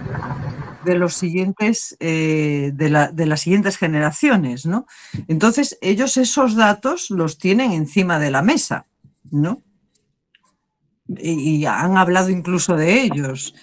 de 0.89 0.97
los 0.97 1.15
siguientes, 1.15 1.97
eh, 2.01 2.73
de, 2.75 2.89
las 2.89 3.41
siguientes 3.41 3.77
generaciones, 3.77 4.65
¿no? 4.65 4.87
Entonces, 5.29 5.77
ellos 5.83 6.17
esos 6.17 6.57
datos 6.57 7.11
los 7.11 7.37
tienen 7.37 7.73
encima 7.73 8.19
de 8.19 8.31
la 8.31 8.41
mesa, 8.41 8.87
¿no? 9.31 9.63
Y, 11.07 11.67
han 11.67 11.99
hablado 11.99 12.31
incluso 12.31 12.75
de 12.75 13.03
ellos. 13.03 13.55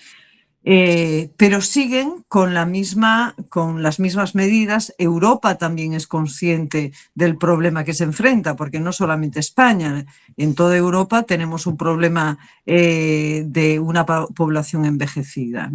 Eh, 0.67 1.29
pero 1.37 1.61
siguen 1.61 2.25
con, 2.27 2.55
la 2.55 2.65
misma, 2.65 3.35
con 3.49 3.83
las 3.83 3.99
mismas 3.99 4.33
medidas. 4.33 4.93
Europa 4.97 5.57
también 5.57 5.93
es 5.93 6.07
consciente 6.07 6.91
del 7.13 7.37
problema 7.37 7.83
que 7.83 7.93
se 7.93 8.03
enfrenta, 8.03 8.55
porque 8.55 8.79
no 8.79 8.91
solamente 8.91 9.39
España, 9.39 10.05
en 10.37 10.55
toda 10.55 10.75
Europa 10.75 11.23
tenemos 11.23 11.67
un 11.67 11.77
problema 11.77 12.37
eh, 12.65 13.43
de 13.45 13.79
una 13.79 14.05
población 14.05 14.85
envejecida. 14.85 15.71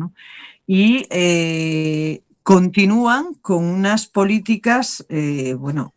Y 0.72 1.06
eh, 1.10 2.22
continúan 2.44 3.34
con 3.42 3.64
unas 3.64 4.06
políticas, 4.06 5.04
bueno, 5.58 5.94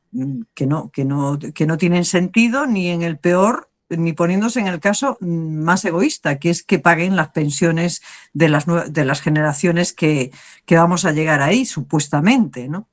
que 0.56 0.66
no, 0.66 0.90
que, 0.90 1.06
no, 1.06 1.38
que 1.54 1.66
no 1.68 1.78
tienen 1.78 2.06
sentido 2.06 2.66
ni 2.66 2.90
en 2.90 3.04
el 3.04 3.20
peor 3.20 3.70
ni 3.98 4.14
poniéndose 4.14 4.60
en 4.60 4.68
el 4.68 4.80
caso 4.80 5.18
más 5.22 5.86
egoísta, 5.86 6.40
que 6.40 6.50
es 6.50 6.64
que 6.64 6.80
paguen 6.80 7.16
las 7.16 7.30
pensiones 7.30 8.02
de 8.34 8.50
las, 8.50 8.66
de 8.66 9.06
las 9.06 9.22
generaciones 9.22 9.94
que, 9.94 10.32
vamos 10.70 11.06
a 11.06 11.12
llegar 11.12 11.42
ahí, 11.42 11.66
supuestamente. 11.66 12.68
No, 12.68 12.88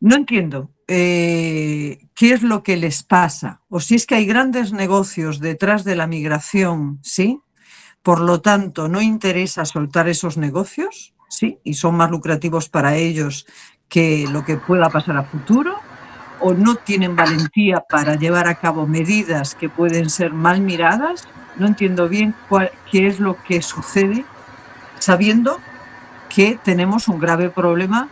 no 0.00 0.16
entiendo 0.16 0.70
eh, 0.88 2.08
qué 2.14 2.32
es 2.32 2.42
lo 2.42 2.62
que 2.62 2.76
les 2.76 3.02
pasa, 3.02 3.62
o 3.68 3.80
si 3.80 3.94
es 3.94 4.06
que 4.06 4.16
hay 4.16 4.26
grandes 4.26 4.72
negocios 4.72 5.40
detrás 5.40 5.84
de 5.84 5.96
la 5.96 6.06
migración, 6.06 7.00
¿sí? 7.02 7.40
Por 8.02 8.20
lo 8.20 8.40
tanto, 8.40 8.88
no 8.88 9.00
interesa 9.00 9.64
soltar 9.64 10.08
esos 10.08 10.36
negocios, 10.36 11.14
¿sí? 11.28 11.58
Y 11.62 11.74
son 11.74 11.96
más 11.96 12.10
lucrativos 12.10 12.68
para 12.68 12.96
ellos 12.96 13.46
que 13.88 14.26
lo 14.30 14.44
que 14.44 14.56
pueda 14.56 14.90
pasar 14.90 15.16
a 15.16 15.22
futuro 15.22 15.76
o 16.40 16.54
no 16.54 16.74
tienen 16.74 17.14
valentía 17.14 17.80
para 17.88 18.16
llevar 18.16 18.48
a 18.48 18.56
cabo 18.56 18.86
medidas 18.86 19.54
que 19.54 19.68
pueden 19.68 20.10
ser 20.10 20.32
mal 20.32 20.60
miradas. 20.60 21.28
No 21.56 21.66
entiendo 21.66 22.08
bien 22.08 22.34
qué 22.90 23.06
es 23.06 23.20
lo 23.20 23.36
que 23.44 23.62
sucede, 23.62 24.24
sabiendo 24.98 25.60
que 26.28 26.58
tenemos 26.62 27.06
un 27.06 27.20
grave 27.20 27.50
problema 27.50 28.08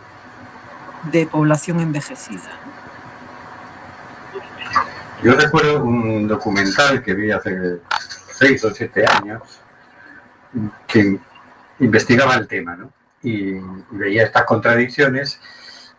de 1.11 1.25
población 1.25 1.81
envejecida. 1.81 2.59
Yo 5.23 5.33
recuerdo 5.33 5.83
un 5.83 6.27
documental 6.27 7.03
que 7.03 7.13
vi 7.13 7.31
hace 7.31 7.81
seis 8.33 8.63
o 8.63 8.73
siete 8.73 9.05
años 9.05 9.60
que 10.87 11.19
investigaba 11.79 12.35
el 12.35 12.47
tema 12.47 12.75
¿no? 12.75 12.91
y 13.23 13.53
veía 13.91 14.23
estas 14.23 14.43
contradicciones 14.43 15.39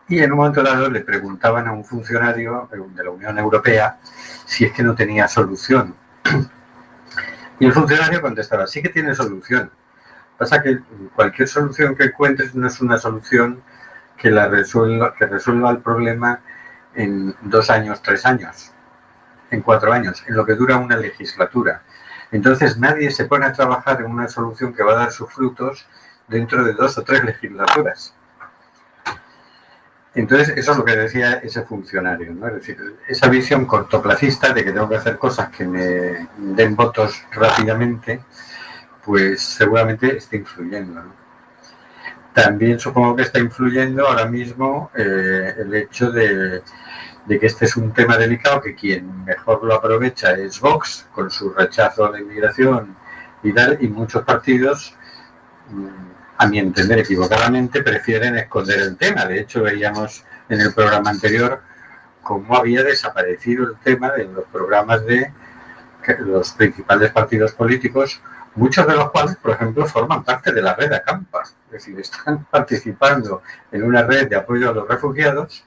y 0.09 0.21
en 0.21 0.33
un 0.33 0.39
momento 0.39 0.63
dado 0.63 0.91
le 0.91 1.01
preguntaban 1.01 1.67
a 1.69 1.73
un 1.73 1.85
funcionario 1.85 2.69
de 2.71 3.05
la 3.05 3.11
Unión 3.11 3.39
Europea 3.39 3.99
si 4.45 4.65
es 4.65 4.73
que 4.73 4.83
no 4.83 4.95
tenía 4.95 5.29
solución. 5.29 5.95
Y 7.59 7.67
el 7.67 7.73
funcionario 7.73 8.21
contestaba, 8.21 8.67
sí 8.67 8.83
que 8.83 8.89
tiene 8.89 9.15
solución. 9.15 9.71
Pasa 10.37 10.61
que 10.61 10.81
cualquier 11.15 11.47
solución 11.47 11.95
que 11.95 12.05
encuentres 12.05 12.57
no 12.57 12.67
es 12.67 12.81
una 12.81 12.99
solución 12.99 13.63
que, 14.17 14.33
la 14.33 14.49
resuelva, 14.49 15.15
que 15.15 15.27
resuelva 15.27 15.71
el 15.71 15.79
problema 15.79 16.41
en 16.97 17.37
dos 17.43 17.71
años, 17.71 18.03
tres 18.03 18.27
años, 18.27 18.73
en 19.53 19.63
cuatro 19.63 19.93
años, 19.93 20.25
en 20.27 20.35
lo 20.35 20.45
que 20.45 20.55
dura 20.55 20.77
una 20.77 20.97
legislatura. 20.97 21.83
Entonces 22.33 22.79
nadie 22.79 23.11
se 23.11 23.27
pone 23.27 23.47
a 23.47 23.53
trabajar 23.53 24.01
en 24.01 24.11
una 24.11 24.27
solución 24.27 24.75
que 24.75 24.83
va 24.83 24.93
a 24.93 24.97
dar 24.97 25.13
sus 25.13 25.31
frutos 25.33 25.87
dentro 26.27 26.65
de 26.65 26.73
dos 26.73 26.97
o 26.99 27.03
tres 27.03 27.23
legislaturas. 27.23 28.15
Entonces, 30.15 30.51
eso 30.57 30.73
es 30.73 30.79
lo 30.79 30.85
que 30.85 30.97
decía 30.97 31.35
ese 31.35 31.63
funcionario, 31.63 32.35
¿no? 32.35 32.47
Es 32.49 32.55
decir, 32.55 32.77
esa 33.09 33.29
visión 33.29 33.65
cortoplacista 33.65 34.53
de 34.53 34.63
que 34.63 34.73
tengo 34.73 34.89
que 34.89 34.97
hacer 34.97 35.17
cosas 35.17 35.49
que 35.51 35.65
me 35.67 36.29
den 36.37 36.77
votos 36.77 37.23
rápidamente, 37.33 38.23
pues 39.05 39.43
seguramente 39.43 40.17
está 40.17 40.37
influyendo, 40.37 41.03
También 42.35 42.79
supongo 42.79 43.17
que 43.17 43.23
está 43.23 43.39
influyendo 43.39 44.07
ahora 44.07 44.27
mismo 44.27 44.91
eh, 44.95 45.55
el 45.59 45.75
hecho 45.75 46.11
de, 46.11 46.63
que 47.29 47.47
este 47.47 47.65
es 47.65 47.77
un 47.77 47.93
tema 47.93 48.17
delicado, 48.17 48.61
que 48.61 48.75
quien 48.75 49.25
mejor 49.25 49.65
lo 49.65 49.75
aprovecha 49.75 50.33
es 50.33 50.61
Vox, 50.61 51.07
con 51.13 51.31
su 51.31 51.51
rechazo 51.51 52.05
a 52.05 52.11
la 52.11 52.21
inmigración 52.21 52.97
y 53.43 53.53
tal, 53.53 53.79
y 53.81 53.89
muchos 53.89 54.25
partidos 54.25 54.95
mm, 55.71 55.87
a 56.39 56.47
mi 56.47 56.59
entender 56.59 56.99
equivocadamente, 56.99 57.83
prefieren 57.83 58.37
esconder 58.37 58.81
el 58.81 58.97
tema. 58.97 59.25
De 59.25 59.41
hecho, 59.41 59.63
veíamos 59.63 60.25
en 60.49 60.61
el 60.61 60.75
programa 60.75 61.11
anterior 61.11 61.63
cómo 62.23 62.57
había 62.57 62.83
desaparecido 62.83 63.65
el 63.65 63.77
tema 63.77 64.11
de 64.11 64.25
los 64.25 64.45
programas 64.45 65.05
de 65.05 65.33
los 66.21 66.53
principales 66.53 67.13
partidos 67.13 67.53
políticos, 67.53 68.21
muchos 68.57 68.87
de 68.87 68.95
los 68.95 69.11
cuales, 69.11 69.37
por 69.37 69.53
ejemplo, 69.53 69.87
forman 69.87 70.25
parte 70.25 70.53
de 70.53 70.63
la 70.63 70.75
red 70.75 70.93
Acampa, 70.93 71.43
es 71.43 71.71
decir, 71.71 71.99
están 72.01 72.45
participando 72.51 73.43
en 73.71 73.85
una 73.85 74.03
red 74.03 74.29
de 74.29 74.37
apoyo 74.37 74.71
a 74.71 74.73
los 74.73 74.89
refugiados 74.89 75.65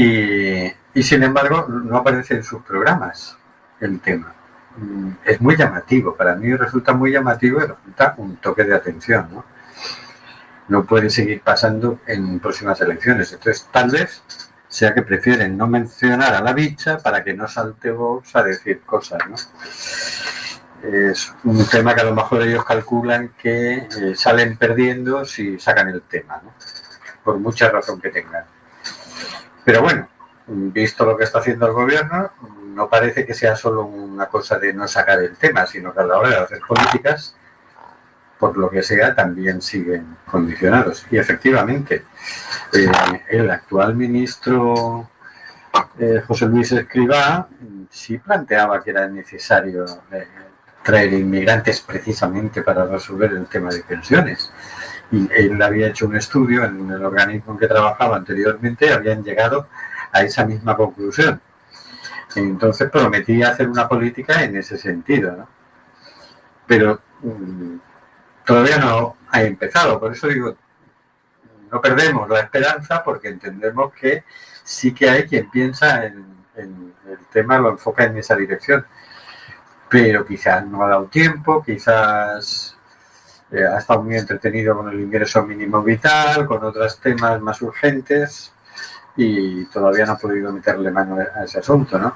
y, 0.00 1.02
sin 1.02 1.22
embargo 1.22 1.66
no 1.68 1.98
aparece 1.98 2.34
en 2.34 2.44
sus 2.44 2.62
programas 2.62 3.36
el 3.80 4.00
tema. 4.00 4.32
Mm, 4.76 5.10
es 5.24 5.40
muy 5.40 5.56
llamativo. 5.56 6.14
Para 6.14 6.34
mí 6.34 6.54
resulta 6.54 6.92
muy 6.92 7.12
llamativo 7.12 7.60
y 7.60 7.66
resulta 7.66 8.14
un 8.18 8.36
toque 8.36 8.64
de 8.64 8.74
atención. 8.74 9.28
¿no? 9.32 9.44
no 10.68 10.84
puede 10.84 11.10
seguir 11.10 11.40
pasando 11.42 12.00
en 12.06 12.40
próximas 12.40 12.80
elecciones. 12.80 13.32
Entonces, 13.32 13.68
tal 13.70 13.90
vez 13.90 14.22
sea 14.68 14.92
que 14.92 15.02
prefieren 15.02 15.56
no 15.56 15.66
mencionar 15.66 16.34
a 16.34 16.42
la 16.42 16.52
bicha 16.52 16.98
para 16.98 17.22
que 17.22 17.34
no 17.34 17.46
salte 17.48 17.90
Vox 17.90 18.34
a 18.34 18.42
decir 18.42 18.82
cosas. 18.82 19.20
¿no? 19.28 19.36
Es 20.82 21.32
un 21.44 21.64
tema 21.66 21.94
que 21.94 22.00
a 22.00 22.04
lo 22.04 22.14
mejor 22.14 22.42
ellos 22.42 22.64
calculan 22.64 23.30
que 23.40 23.74
eh, 23.74 24.14
salen 24.14 24.56
perdiendo 24.56 25.24
si 25.24 25.58
sacan 25.58 25.88
el 25.88 26.02
tema, 26.02 26.40
¿no? 26.42 26.52
por 27.24 27.38
mucha 27.38 27.70
razón 27.70 28.00
que 28.00 28.10
tengan. 28.10 28.44
Pero 29.66 29.82
bueno, 29.82 30.08
visto 30.46 31.04
lo 31.04 31.16
que 31.16 31.24
está 31.24 31.40
haciendo 31.40 31.66
el 31.66 31.72
gobierno, 31.72 32.30
no 32.68 32.88
parece 32.88 33.26
que 33.26 33.34
sea 33.34 33.56
solo 33.56 33.84
una 33.84 34.26
cosa 34.26 34.60
de 34.60 34.72
no 34.72 34.86
sacar 34.86 35.18
el 35.18 35.36
tema, 35.36 35.66
sino 35.66 35.92
que 35.92 36.00
a 36.02 36.04
la 36.04 36.18
hora 36.18 36.28
de 36.28 36.36
hacer 36.36 36.60
políticas, 36.60 37.34
por 38.38 38.56
lo 38.56 38.70
que 38.70 38.84
sea, 38.84 39.12
también 39.12 39.60
siguen 39.60 40.18
condicionados. 40.24 41.04
Y 41.10 41.18
efectivamente, 41.18 42.04
eh, 42.72 42.88
el 43.28 43.50
actual 43.50 43.96
ministro 43.96 45.10
eh, 45.98 46.22
José 46.24 46.46
Luis 46.46 46.70
Escribá 46.70 47.48
sí 47.90 48.18
planteaba 48.18 48.80
que 48.84 48.90
era 48.90 49.08
necesario 49.08 49.84
eh, 50.12 50.28
traer 50.84 51.12
inmigrantes 51.12 51.80
precisamente 51.80 52.62
para 52.62 52.84
resolver 52.84 53.32
el 53.32 53.46
tema 53.46 53.70
de 53.70 53.82
pensiones. 53.82 54.52
Y 55.10 55.28
él 55.32 55.60
había 55.62 55.88
hecho 55.88 56.06
un 56.06 56.16
estudio 56.16 56.64
en 56.64 56.90
el 56.90 57.04
organismo 57.04 57.52
en 57.52 57.58
que 57.58 57.68
trabajaba 57.68 58.16
anteriormente, 58.16 58.92
habían 58.92 59.22
llegado 59.22 59.68
a 60.12 60.22
esa 60.22 60.44
misma 60.44 60.76
conclusión. 60.76 61.40
Entonces 62.34 62.90
prometí 62.90 63.42
hacer 63.42 63.68
una 63.68 63.88
política 63.88 64.42
en 64.42 64.56
ese 64.56 64.76
sentido, 64.76 65.36
¿no? 65.36 65.48
Pero 66.66 67.00
mm, 67.22 67.76
todavía 68.44 68.78
no 68.78 69.16
ha 69.30 69.42
empezado, 69.42 69.98
por 70.00 70.12
eso 70.12 70.28
digo, 70.28 70.56
no 71.70 71.80
perdemos 71.80 72.28
la 72.28 72.40
esperanza 72.40 73.02
porque 73.04 73.28
entendemos 73.28 73.92
que 73.92 74.24
sí 74.64 74.92
que 74.92 75.08
hay 75.08 75.26
quien 75.26 75.50
piensa 75.50 76.06
en, 76.06 76.36
el 76.56 77.18
tema, 77.30 77.58
lo 77.58 77.70
enfoca 77.70 78.04
en 78.04 78.16
esa 78.16 78.34
dirección, 78.34 78.84
pero 79.88 80.26
quizás 80.26 80.66
no 80.66 80.84
ha 80.84 80.88
dado 80.88 81.06
tiempo, 81.06 81.62
quizás 81.62 82.75
eh, 83.52 83.64
ha 83.64 83.78
estado 83.78 84.02
muy 84.02 84.16
entretenido 84.16 84.76
con 84.76 84.88
el 84.88 85.00
ingreso 85.00 85.44
mínimo 85.44 85.82
vital, 85.82 86.46
con 86.46 86.64
otros 86.64 86.98
temas 86.98 87.40
más 87.40 87.62
urgentes 87.62 88.52
y 89.16 89.64
todavía 89.66 90.04
no 90.04 90.12
ha 90.12 90.18
podido 90.18 90.52
meterle 90.52 90.90
mano 90.90 91.16
a 91.18 91.44
ese 91.44 91.60
asunto, 91.60 91.98
¿no? 91.98 92.14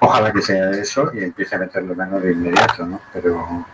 Ojalá 0.00 0.32
que 0.32 0.42
sea 0.42 0.70
eso 0.70 1.12
y 1.14 1.22
empiece 1.22 1.54
a 1.54 1.60
meterle 1.60 1.94
mano 1.94 2.18
de 2.18 2.32
inmediato, 2.32 2.84
¿no? 2.84 3.00
Pero, 3.12 3.64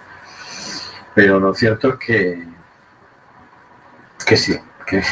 pero 1.15 1.41
lo 1.41 1.55
cierto 1.55 1.95
es 1.95 1.95
que, 1.97 2.47
que 4.27 4.37
sí, 4.37 4.61
que, 4.87 5.03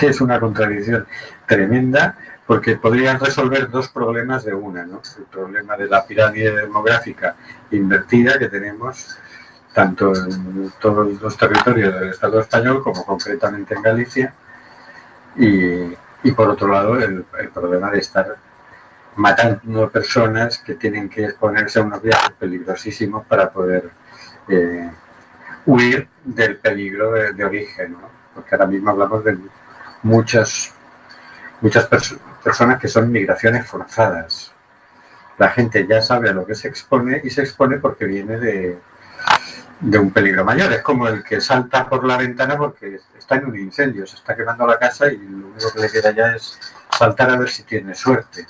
es 0.06 0.20
una 0.20 0.38
contradicción 0.38 1.06
tremenda 1.46 2.16
porque 2.46 2.76
podrían 2.76 3.18
resolver 3.18 3.70
dos 3.70 3.88
problemas 3.88 4.44
de 4.44 4.52
una, 4.52 4.84
¿no? 4.84 5.00
El 5.16 5.24
problema 5.24 5.76
de 5.76 5.88
la 5.88 6.04
pirámide 6.06 6.54
demográfica 6.54 7.36
invertida 7.70 8.38
que 8.38 8.48
tenemos 8.48 9.16
tanto 9.72 10.14
en 10.14 10.72
todos 10.80 11.20
los 11.20 11.36
territorios 11.36 11.94
del 11.94 12.10
Estado 12.10 12.40
español 12.40 12.82
como 12.82 13.04
concretamente 13.04 13.74
en 13.74 13.82
Galicia 13.82 14.34
y, 15.36 15.94
y 16.22 16.32
por 16.32 16.48
otro 16.48 16.68
lado, 16.68 16.98
el, 16.98 17.24
problema 17.52 17.90
de 17.90 17.98
estar 17.98 18.36
matando 19.16 19.90
personas 19.90 20.58
que 20.58 20.74
tienen 20.74 21.08
que 21.08 21.24
exponerse 21.24 21.78
a 21.78 21.82
unos 21.82 22.02
viajes 22.02 22.30
peligrosísimos 22.38 23.26
para 23.26 23.50
poder 23.50 23.90
eh, 24.48 24.90
huir 25.66 26.08
del 26.24 26.58
peligro 26.58 27.12
de, 27.12 27.44
origen, 27.44 27.96
porque 28.34 28.54
ahora 28.54 28.66
mismo 28.66 28.90
hablamos 28.90 29.24
de 29.24 29.38
muchas, 30.02 30.72
muchas 31.60 31.88
personas 32.42 32.80
que 32.80 32.88
son 32.88 33.10
migraciones 33.10 33.66
forzadas. 33.66 34.52
La 35.38 35.48
gente 35.48 35.86
ya 35.86 36.02
sabe 36.02 36.28
a 36.28 36.32
lo 36.32 36.46
que 36.46 36.54
se 36.54 36.68
expone 36.68 37.20
y 37.24 37.30
se 37.30 37.42
expone 37.42 37.78
porque 37.78 38.04
viene 38.04 38.38
de, 38.38 38.78
de 39.80 39.98
un 39.98 40.10
peligro 40.10 40.44
mayor. 40.44 40.72
Es 40.72 40.82
como 40.82 41.08
el 41.08 41.24
que 41.24 41.40
salta 41.40 41.88
por 41.88 42.04
la 42.04 42.16
ventana 42.16 42.56
porque 42.56 43.00
está 43.18 43.36
en 43.36 43.46
un 43.46 43.58
incendio, 43.58 44.06
se 44.06 44.16
está 44.16 44.36
quemando 44.36 44.66
la 44.66 44.78
casa 44.78 45.10
y 45.10 45.16
lo 45.16 45.48
único 45.48 45.72
que 45.72 45.80
le 45.80 45.90
queda 45.90 46.10
ya 46.12 46.34
es 46.34 46.58
saltar 46.96 47.30
a 47.30 47.36
ver 47.36 47.48
si 47.48 47.62
tiene 47.62 47.94
suerte. 47.94 48.46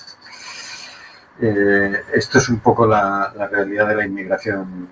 Eh, 1.41 2.05
esto 2.13 2.39
es 2.39 2.49
un 2.49 2.61
poco 2.61 2.87
la, 2.87 3.33
realidad 3.51 3.89
de 3.89 3.97
la 3.97 4.05
inmigración 4.05 4.89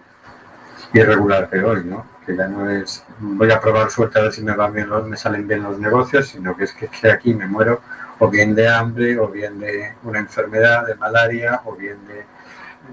irregular 0.95 1.51
de 1.51 1.63
hoy, 1.63 1.85
¿no? 1.85 2.07
Que 2.25 2.35
ya 2.37 2.47
no 2.47 2.71
es 2.71 3.05
voy 3.19 3.51
a 3.51 3.61
probar 3.61 3.91
suerte 3.91 4.19
a 4.19 4.23
ver 4.23 4.33
si 4.33 4.43
me 4.43 4.55
van 4.55 4.73
bien 4.73 4.89
me 5.07 5.17
salen 5.17 5.47
bien 5.47 5.63
los 5.63 5.79
negocios, 5.79 6.29
sino 6.29 6.57
que 6.57 6.65
es 6.65 6.73
que, 6.73 7.11
aquí 7.11 7.35
me 7.35 7.47
muero 7.47 7.83
o 8.21 8.29
bien 8.29 8.55
de 8.55 8.69
hambre, 8.69 9.19
o 9.19 9.29
bien 9.29 9.61
de 9.61 9.95
una 10.05 10.19
enfermedad, 10.21 10.87
de 10.87 10.95
malaria, 10.95 11.61
o 11.65 11.77
bien 11.77 11.99
de, 12.07 12.25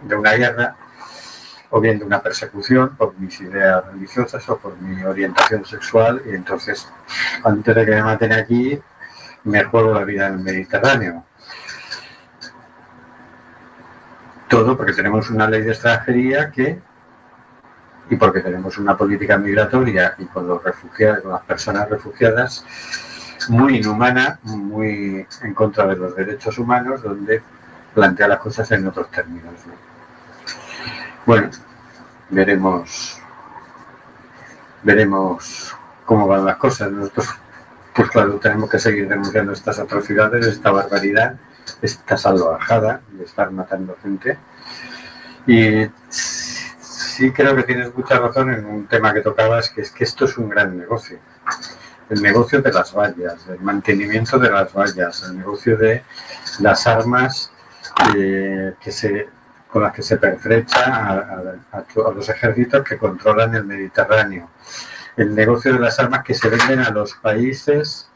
de 0.08 0.16
una 0.16 0.34
guerra 0.34 0.76
o 1.70 1.82
bien 1.82 1.99
de 1.99 2.05
una 2.05 2.22
persecución 2.22 2.95
por 2.95 3.18
mis 3.18 3.39
ideas 3.41 3.86
religiosas 3.88 4.47
o 4.49 4.57
por 4.57 4.78
mi 4.78 5.03
orientación 5.03 5.66
sexual 5.66 6.22
y 6.26 6.36
entonces 6.36 6.88
antes 7.43 7.76
de 7.76 7.86
que 7.86 7.91
me 7.91 8.03
maten 8.03 8.34
aquí 8.34 8.80
me 9.43 9.63
juego 9.63 9.93
la 9.93 10.03
vida 10.03 10.28
en 10.28 10.34
el 10.36 10.39
Mediterráneo. 10.39 11.24
Todo 14.47 14.78
porque 14.78 14.93
tenemos 14.93 15.30
una 15.30 15.47
ley 15.47 15.61
de 15.61 15.72
extranjería 15.72 16.51
que 16.51 16.80
y 18.09 18.16
porque 18.18 18.41
tenemos 18.41 18.78
una 18.78 18.95
política 18.95 19.38
migratoria 19.38 20.16
y 20.20 20.26
con 20.26 20.47
los 20.47 20.63
refugiados, 20.63 21.22
con 21.24 21.32
las 21.32 21.43
personas 21.43 21.89
refugiadas 21.89 22.63
muy 23.49 23.78
inhumana, 23.78 24.39
muy 24.43 25.26
en 25.41 25.53
contra 25.53 25.88
de 25.88 25.95
los 25.95 26.16
derechos 26.16 26.57
humanos, 26.57 27.01
donde 27.01 27.41
plantea 27.93 28.28
las 28.28 28.39
cosas 28.39 28.70
en 28.72 28.88
otros 28.88 29.09
términos. 29.11 29.53
Bueno, 31.26 31.49
veremos 32.30 33.19
veremos 34.86 35.76
cómo 36.05 36.28
van 36.28 36.45
las 36.45 36.57
cosas. 36.57 36.91
Nosotros, 36.91 37.28
pues 37.93 38.09
claro, 38.09 38.36
tenemos 38.36 38.69
que 38.69 38.80
seguir 38.80 39.09
denunciando 39.09 39.51
estas 39.51 39.80
atrocidades, 39.80 40.45
esta 40.45 40.71
barbaridad, 40.71 41.36
esta 41.82 42.17
salvajada 42.17 43.01
de 43.11 43.26
estar 43.26 43.51
matando 43.51 43.97
gente. 44.01 44.38
Y 45.47 45.88
sí 46.09 47.32
creo 47.32 47.55
que 47.55 47.63
tienes 47.63 47.93
mucha 47.95 48.19
razón 48.19 48.53
en 48.53 48.65
un 48.65 48.88
tema 48.88 49.13
que 49.13 49.21
tocabas, 49.21 49.69
que 49.69 49.82
es 49.82 49.91
que 49.91 50.03
esto 50.03 50.26
es 50.26 50.38
un 50.38 50.49
gran 50.49 50.78
negocio. 50.78 51.17
El 52.07 52.21
negocio 52.21 52.61
de 52.61 52.71
las 52.71 52.93
vallas, 52.93 53.47
el 53.49 53.59
mantenimiento 53.61 54.38
de 54.38 54.51
las 54.51 54.71
vallas, 54.71 55.23
el 55.23 55.39
negocio 55.39 55.76
de 55.76 56.03
las 56.59 56.86
armas 56.86 57.51
eh, 58.15 58.76
que 58.80 58.91
se 58.91 59.28
con 59.76 59.84
las 59.84 59.91
que 59.91 60.03
se 60.03 60.15
pertrecha 60.15 60.86
a, 60.86 61.84
los 62.15 62.30
ejércitos 62.30 62.82
que 62.82 62.97
controlan 62.97 63.55
el 63.55 63.65
Mediterráneo. 63.65 64.51
El 65.17 65.36
negocio 65.36 65.73
de 65.73 65.80
las 65.80 65.99
armas 65.99 66.23
que 66.23 66.34
se 66.34 66.47
venden 66.47 66.80
a 66.80 66.91
los 66.91 67.15
países 67.15 68.09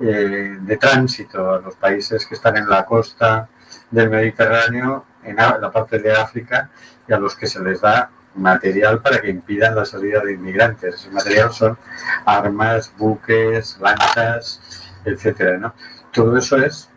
eh, 0.00 0.56
de 0.58 0.76
tránsito, 0.76 1.54
a 1.54 1.60
los 1.60 1.76
países 1.76 2.26
que 2.26 2.34
están 2.34 2.56
en 2.56 2.68
la 2.68 2.84
costa 2.84 3.48
del 3.92 4.10
Mediterráneo, 4.10 5.04
en 5.22 5.36
la 5.36 5.70
parte 5.70 6.00
de 6.00 6.10
África, 6.10 6.70
y 7.06 7.12
a 7.12 7.18
los 7.20 7.36
que 7.36 7.46
se 7.46 7.62
les 7.62 7.80
da 7.80 8.10
material 8.34 9.00
para 9.00 9.20
que 9.20 9.30
impidan 9.30 9.76
la 9.76 9.84
salida 9.84 10.18
de 10.18 10.32
inmigrantes. 10.32 10.96
Ese 10.96 11.10
material 11.10 11.52
son 11.52 11.78
armas, 12.26 12.92
buques, 12.98 13.78
lanchas, 13.80 14.60
etcétera. 15.04 15.72
Todo 16.10 16.36
eso 16.36 16.56
es 16.56 16.90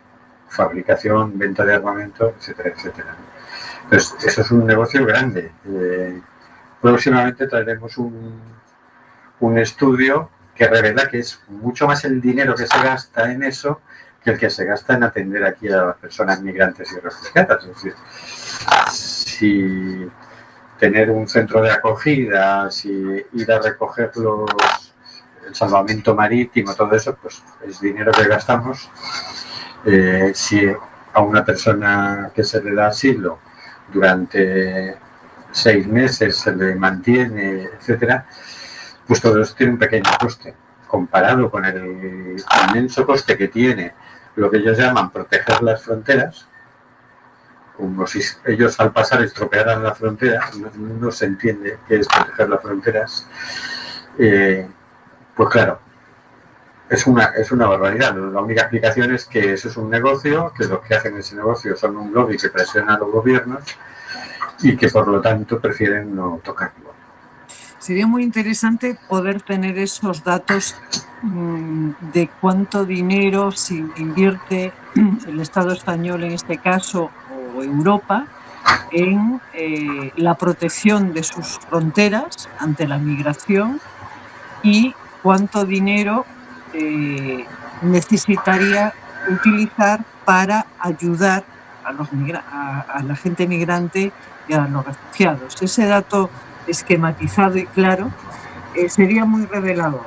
fabricación, 0.48 1.38
venta 1.38 1.64
de 1.64 1.74
armamento, 1.76 2.34
etcétera, 2.36 2.70
etcétera. 2.76 3.16
Pues 3.88 4.14
eso 4.24 4.42
es 4.42 4.50
un 4.50 4.66
negocio 4.66 5.04
grande. 5.06 5.52
Eh, 5.66 6.20
próximamente 6.80 7.46
traeremos 7.46 7.96
un, 7.98 8.40
un 9.40 9.58
estudio 9.58 10.30
que 10.54 10.68
revela 10.68 11.08
que 11.08 11.20
es 11.20 11.40
mucho 11.48 11.86
más 11.86 12.04
el 12.04 12.20
dinero 12.20 12.54
que 12.54 12.66
se 12.66 12.82
gasta 12.82 13.30
en 13.30 13.44
eso 13.44 13.80
que 14.22 14.30
el 14.30 14.38
que 14.38 14.50
se 14.50 14.64
gasta 14.64 14.94
en 14.94 15.04
atender 15.04 15.44
aquí 15.44 15.68
a 15.68 15.84
las 15.84 15.96
personas 15.96 16.42
migrantes 16.42 16.92
y 16.92 16.98
refugiadas. 16.98 17.62
Es 17.64 17.68
decir, 17.68 17.94
si 18.90 20.08
tener 20.78 21.10
un 21.10 21.28
centro 21.28 21.62
de 21.62 21.70
acogida, 21.70 22.70
si 22.70 22.90
ir 23.32 23.52
a 23.52 23.60
recoger 23.60 24.10
los, 24.16 24.94
el 25.46 25.54
salvamento 25.54 26.14
marítimo, 26.14 26.74
todo 26.74 26.94
eso, 26.94 27.16
pues 27.20 27.42
es 27.66 27.80
dinero 27.80 28.12
que 28.12 28.26
gastamos. 28.26 28.90
Eh, 29.84 30.32
si 30.34 30.68
a 31.12 31.20
una 31.20 31.44
persona 31.44 32.30
que 32.34 32.42
se 32.42 32.62
le 32.62 32.74
da 32.74 32.88
asilo 32.88 33.38
durante 33.92 34.96
seis 35.50 35.86
meses 35.86 36.36
se 36.36 36.54
le 36.54 36.74
mantiene, 36.74 37.64
etcétera, 37.64 38.26
pues 39.06 39.20
todo 39.20 39.40
eso 39.40 39.54
tiene 39.54 39.72
un 39.72 39.78
pequeño 39.78 40.10
coste. 40.20 40.54
Comparado 40.86 41.50
con 41.50 41.64
el 41.64 42.36
inmenso 42.68 43.04
coste 43.04 43.36
que 43.36 43.48
tiene 43.48 43.92
lo 44.36 44.50
que 44.50 44.58
ellos 44.58 44.78
llaman 44.78 45.10
proteger 45.10 45.62
las 45.62 45.82
fronteras, 45.82 46.46
como 47.76 48.06
si 48.06 48.20
ellos 48.46 48.78
al 48.80 48.92
pasar 48.92 49.22
estropearan 49.22 49.82
la 49.82 49.94
frontera, 49.94 50.50
no, 50.76 51.10
se 51.10 51.26
entiende 51.26 51.78
qué 51.86 51.96
es 52.00 52.08
proteger 52.08 52.48
las 52.48 52.62
fronteras, 52.62 53.26
eh, 54.18 54.68
pues 55.34 55.48
claro, 55.48 55.80
es 56.88 57.06
una, 57.06 57.26
es 57.36 57.52
una 57.52 57.66
barbaridad. 57.66 58.14
La 58.16 58.40
única 58.40 58.62
explicación 58.62 59.14
es 59.14 59.26
que 59.26 59.52
eso 59.52 59.68
es 59.68 59.76
un 59.76 59.90
negocio, 59.90 60.52
que 60.56 60.64
los 60.64 60.80
que 60.80 60.94
hacen 60.94 61.16
ese 61.16 61.36
negocio 61.36 61.76
son 61.76 61.96
un 61.96 62.12
lobby 62.12 62.36
que 62.36 62.48
presiona 62.48 62.94
a 62.94 62.98
los 62.98 63.10
gobiernos 63.10 63.62
y 64.62 64.76
que 64.76 64.88
por 64.88 65.06
lo 65.08 65.20
tanto 65.20 65.60
prefieren 65.60 66.14
no 66.14 66.40
tocarlo. 66.42 66.88
Sería 67.78 68.06
muy 68.06 68.22
interesante 68.22 68.98
poder 69.08 69.40
tener 69.42 69.78
esos 69.78 70.24
datos 70.24 70.74
mm, 71.22 71.90
de 72.12 72.28
cuánto 72.40 72.84
dinero 72.84 73.50
invierte 73.96 74.72
el 75.26 75.40
Estado 75.40 75.72
español 75.72 76.24
en 76.24 76.32
este 76.32 76.58
caso 76.58 77.10
o 77.56 77.62
Europa 77.62 78.26
en 78.90 79.40
eh, 79.54 80.12
la 80.16 80.34
protección 80.34 81.12
de 81.12 81.22
sus 81.22 81.58
fronteras 81.58 82.48
ante 82.58 82.86
la 82.86 82.98
migración 82.98 83.80
y 84.62 84.94
cuánto 85.22 85.64
dinero 85.64 86.26
eh, 86.74 87.44
necesitaría 87.82 88.92
utilizar 89.28 90.00
para 90.24 90.66
ayudar 90.78 91.44
a, 91.84 91.92
los 91.92 92.08
a, 92.34 93.02
la 93.02 93.16
gente 93.16 93.46
migrante 93.46 94.12
y 94.46 94.52
a 94.52 94.66
los 94.66 94.84
refugiados. 94.84 95.60
Ese 95.60 95.86
dato 95.86 96.30
esquematizado 96.66 97.56
y 97.56 97.66
claro 97.66 98.10
eh, 98.74 98.88
sería 98.88 99.24
muy 99.24 99.46
revelador. 99.46 100.06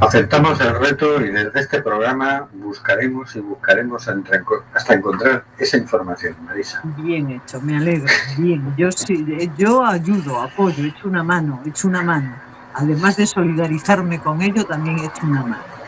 Aceptamos 0.00 0.60
el 0.60 0.78
reto 0.78 1.20
y 1.20 1.30
desde 1.30 1.60
este 1.60 1.82
programa 1.82 2.48
buscaremos 2.52 3.34
y 3.36 3.40
buscaremos 3.40 4.08
hasta 4.08 4.94
encontrar 4.94 5.44
esa 5.58 5.76
información, 5.76 6.36
Marisa. 6.44 6.80
Bien 6.96 7.30
hecho, 7.30 7.60
me 7.60 7.76
alegro. 7.76 8.08
Bien, 8.38 8.74
yo 8.76 8.90
sí, 8.92 9.50
yo 9.58 9.84
ayudo, 9.84 10.40
apoyo, 10.40 10.84
echo 10.84 11.08
una 11.08 11.22
mano, 11.22 11.60
echo 11.66 11.88
una 11.88 12.02
mano 12.02 12.49
además 12.74 13.16
de 13.16 13.26
solidarizarme 13.26 14.20
con 14.20 14.42
ello, 14.42 14.64
también 14.64 14.98
he 14.98 15.06
hecho 15.06 15.26
una 15.26 15.42
mano. 15.42 15.80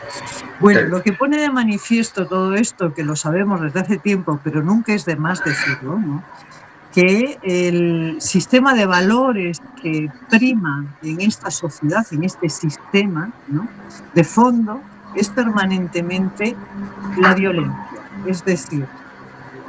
Bueno, 0.59 0.81
lo 0.81 1.01
que 1.01 1.13
pone 1.13 1.37
de 1.37 1.49
manifiesto 1.49 2.27
todo 2.27 2.53
esto, 2.53 2.93
que 2.93 3.03
lo 3.03 3.15
sabemos 3.15 3.61
desde 3.61 3.79
hace 3.79 3.97
tiempo, 3.97 4.39
pero 4.43 4.61
nunca 4.61 4.93
es 4.93 5.05
de 5.05 5.15
más 5.15 5.43
decirlo, 5.43 5.99
¿no? 5.99 6.23
que 6.93 7.39
el 7.41 8.21
sistema 8.21 8.75
de 8.75 8.85
valores 8.85 9.61
que 9.81 10.11
prima 10.29 10.85
en 11.01 11.21
esta 11.21 11.49
sociedad, 11.49 12.05
en 12.11 12.23
este 12.23 12.49
sistema, 12.49 13.31
¿no? 13.47 13.67
de 14.13 14.23
fondo, 14.23 14.79
es 15.15 15.29
permanentemente 15.29 16.55
la 17.17 17.33
violencia. 17.33 17.87
Es 18.27 18.45
decir, 18.45 18.85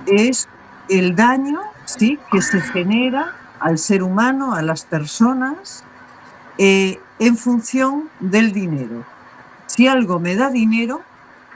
es 0.07 0.49
el 0.89 1.17
daño 1.17 1.61
¿sí? 1.87 2.19
que 2.31 2.43
se 2.43 2.61
genera 2.61 3.33
al 3.59 3.79
ser 3.79 4.03
humano, 4.03 4.55
a 4.55 4.61
las 4.61 4.85
personas, 4.85 5.83
eh, 6.59 7.01
en 7.19 7.37
función 7.37 8.09
del 8.21 8.53
dinero. 8.53 9.05
Si 9.67 9.87
algo 9.87 10.19
me 10.19 10.37
da 10.37 10.51
dinero, 10.51 11.03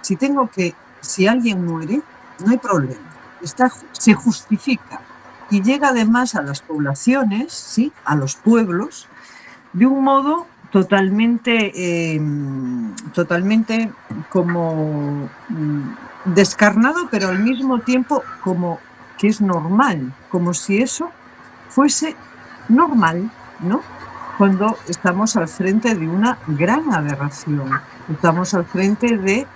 si 0.02 0.16
tengo 0.16 0.48
que, 0.48 0.74
si 1.00 1.26
alguien 1.26 1.64
muere, 1.64 2.00
no 2.44 2.50
hay 2.50 2.58
problema. 2.58 3.08
Está, 3.42 3.70
se 3.92 4.14
justifica 4.14 5.00
y 5.50 5.62
llega 5.62 5.88
además 5.88 6.34
a 6.34 6.42
las 6.42 6.60
poblaciones, 6.60 7.52
¿sí? 7.52 7.92
a 8.04 8.14
los 8.14 8.36
pueblos, 8.36 9.08
de 9.72 9.86
un 9.86 10.02
modo 10.02 10.46
totalmente, 10.70 12.14
em, 12.14 12.94
totalmente 13.14 13.90
como 14.28 15.28
mm, 15.48 16.34
descarnado, 16.34 17.08
pero 17.10 17.28
al 17.28 17.38
mismo 17.38 17.80
tiempo 17.80 18.22
como 18.42 18.78
que 19.16 19.28
es 19.28 19.40
normal, 19.40 20.12
como 20.30 20.54
si 20.54 20.82
eso 20.82 21.10
fuese 21.68 22.14
normal, 22.68 23.30
¿no? 23.60 23.80
Cuando 24.38 24.78
estamos 24.86 25.34
al 25.36 25.48
frente 25.48 25.96
de 25.96 26.08
una 26.08 26.38
gran 26.46 26.94
aberración. 26.94 27.68
Estamos 28.08 28.54
al 28.54 28.64
frente 28.64 29.18
de... 29.18 29.46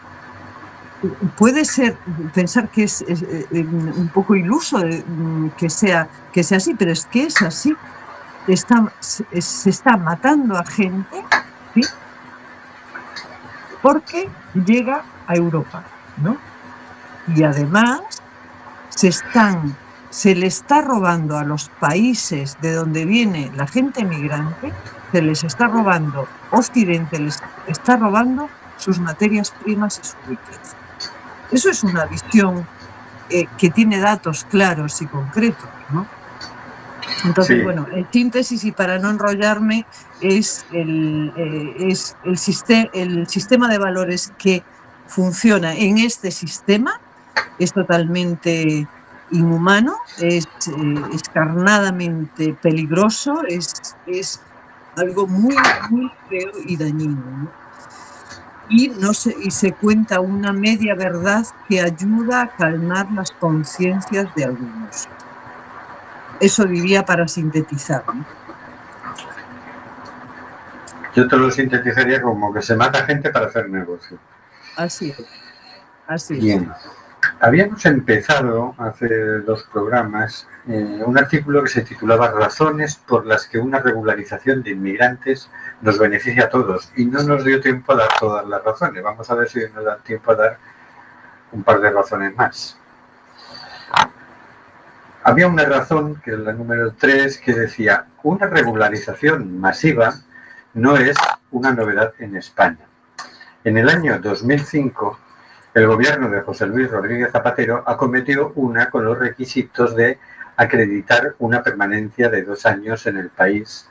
Puede 1.39 1.65
ser 1.65 1.97
pensar 2.35 2.69
que 2.69 2.85
es, 2.85 3.03
eh, 3.03 3.47
un 3.53 4.11
poco 4.13 4.35
iluso 4.35 4.79
que 5.57 5.71
sea, 5.71 6.09
que 6.33 6.43
sea 6.43 6.59
así, 6.59 6.75
pero 6.75 6.93
es 6.93 7.07
que 7.07 7.25
es 7.25 7.41
así. 7.43 7.75
está, 8.49 8.93
se, 8.99 9.25
se 9.41 9.71
está 9.71 9.97
matando 9.97 10.57
a 10.57 10.65
gente 10.65 11.25
¿sí? 11.75 11.83
porque 13.81 14.29
llega 14.55 15.03
a 15.27 15.35
Europa, 15.35 15.85
¿no? 16.19 16.37
Y 17.35 17.43
además 17.45 18.01
se 18.91 19.09
están 19.09 19.77
se 20.13 20.35
le 20.35 20.47
está 20.47 20.83
robando 20.83 21.39
a 21.39 21.43
los 21.45 21.71
países 21.81 22.59
de 22.61 22.75
donde 22.75 23.07
viene 23.07 23.51
la 23.57 23.67
gente 23.67 24.05
migrante, 24.05 24.71
se 25.11 25.23
les 25.23 25.43
está 25.43 25.69
robando, 25.69 26.29
Occidente 26.51 27.19
les 27.19 27.43
está 27.67 27.97
robando 27.97 28.51
sus 28.77 28.99
materias 28.99 29.55
primas 29.65 29.99
y 30.03 30.07
su 30.07 30.17
riqueza. 30.29 30.77
Eso 31.51 31.71
es 31.71 31.83
una 31.83 32.05
visión 32.05 32.67
eh, 33.31 33.47
que 33.57 33.71
tiene 33.71 34.01
datos 34.01 34.45
claros 34.51 35.01
y 35.01 35.07
concretos, 35.07 35.69
¿no? 35.91 36.07
Entonces, 37.25 37.57
Sí. 37.57 37.63
bueno, 37.65 37.87
en 37.91 38.07
síntesis 38.13 38.65
y 38.65 38.73
para 38.73 38.99
no 38.99 39.09
enrollarme, 39.09 39.87
es 40.21 40.67
el, 40.73 41.33
eh, 41.37 41.89
es 41.89 42.17
el, 42.25 42.91
el 42.93 43.29
sistema 43.29 43.69
de 43.69 43.79
valores 43.79 44.31
que 44.37 44.63
funciona 45.07 45.75
en 45.75 45.97
este 45.97 46.31
sistema, 46.31 47.01
es 47.59 47.73
totalmente 47.73 48.87
inhumano, 49.33 49.97
es 50.19 50.47
eh, 50.47 51.03
escarnadamente 51.13 52.57
peligroso, 52.61 53.43
es, 53.49 53.73
es 54.07 54.41
algo 54.97 55.27
muy, 55.27 55.57
muy 55.91 56.11
feo 56.29 56.53
y 56.65 56.77
dañino. 56.77 57.23
¿no? 57.25 57.63
Y, 58.69 58.89
no 58.89 59.13
se, 59.13 59.37
y 59.43 59.51
se 59.51 59.73
cuenta 59.73 60.21
una 60.21 60.53
media 60.53 60.95
verdad 60.95 61.45
que 61.69 61.81
ayuda 61.81 62.43
a 62.43 62.49
calmar 62.57 63.11
las 63.13 63.33
conciencias 63.33 64.35
de 64.35 64.45
algunos. 64.45 65.09
Eso 66.41 66.65
diría 66.65 67.05
para 67.05 67.29
sintetizar. 67.29 68.05
¿no? 68.07 68.25
Yo 71.15 71.29
te 71.29 71.37
lo 71.37 71.51
sintetizaría 71.51 72.23
como 72.23 72.53
que 72.55 72.63
se 72.63 72.75
mata 72.75 73.05
gente 73.05 73.31
para 73.31 73.47
hacer 73.47 73.69
negocio. 73.69 74.19
Así 74.77 75.11
es. 75.11 75.27
Así 76.07 76.35
es. 76.35 76.41
Bien. 76.41 76.73
Habíamos 77.45 77.85
empezado 77.87 78.77
hace 78.79 79.41
dos 79.41 79.65
programas 79.65 80.47
eh, 80.69 81.03
un 81.05 81.19
artículo 81.19 81.65
que 81.65 81.71
se 81.71 81.83
titulaba 81.83 82.31
Razones 82.31 82.95
por 82.95 83.27
las 83.27 83.49
que 83.49 83.59
una 83.59 83.81
regularización 83.81 84.63
de 84.63 84.71
inmigrantes 84.71 85.51
nos 85.81 85.99
beneficia 85.99 86.45
a 86.45 86.49
todos. 86.49 86.93
Y 86.95 87.05
no 87.05 87.21
nos 87.25 87.45
dio 87.45 87.61
tiempo 87.61 87.95
a 87.95 87.97
dar 87.97 88.11
todas 88.21 88.47
las 88.47 88.63
razones. 88.63 89.03
Vamos 89.03 89.29
a 89.29 89.35
ver 89.35 89.49
si 89.49 89.59
nos 89.75 89.85
da 89.85 89.97
tiempo 89.97 90.31
a 90.31 90.37
dar 90.37 90.59
un 91.51 91.65
par 91.65 91.81
de 91.81 91.91
razones 91.91 92.37
más. 92.37 92.79
Había 95.25 95.49
una 95.49 95.65
razón, 95.65 96.23
que 96.25 96.35
es 96.35 96.39
la 96.39 96.53
número 96.53 96.93
3, 96.93 97.39
que 97.39 97.55
decía, 97.55 98.07
una 98.23 98.47
regularización 98.47 99.59
masiva 99.59 100.15
no 100.75 100.97
es 100.97 101.17
una 101.51 101.73
novedad 101.73 102.15
en 102.21 102.37
España. 102.37 102.87
En 103.65 103.79
el 103.79 103.89
año 103.89 104.21
2005, 104.21 105.19
el 105.75 105.87
gobierno 105.87 106.29
de 106.29 106.43
José 106.43 106.67
Luis 106.67 106.91
Rodríguez 106.91 107.33
Zapatero 107.33 107.83
acometió 107.87 108.53
una 108.57 108.91
con 108.91 109.05
los 109.05 109.19
requisitos 109.19 109.97
de 109.97 110.19
acreditar 110.57 111.35
una 111.39 111.63
permanencia 111.63 112.29
de 112.29 112.43
dos 112.43 112.67
años 112.67 113.07
en 113.07 113.17
el 113.17 113.31
país, 113.31 113.89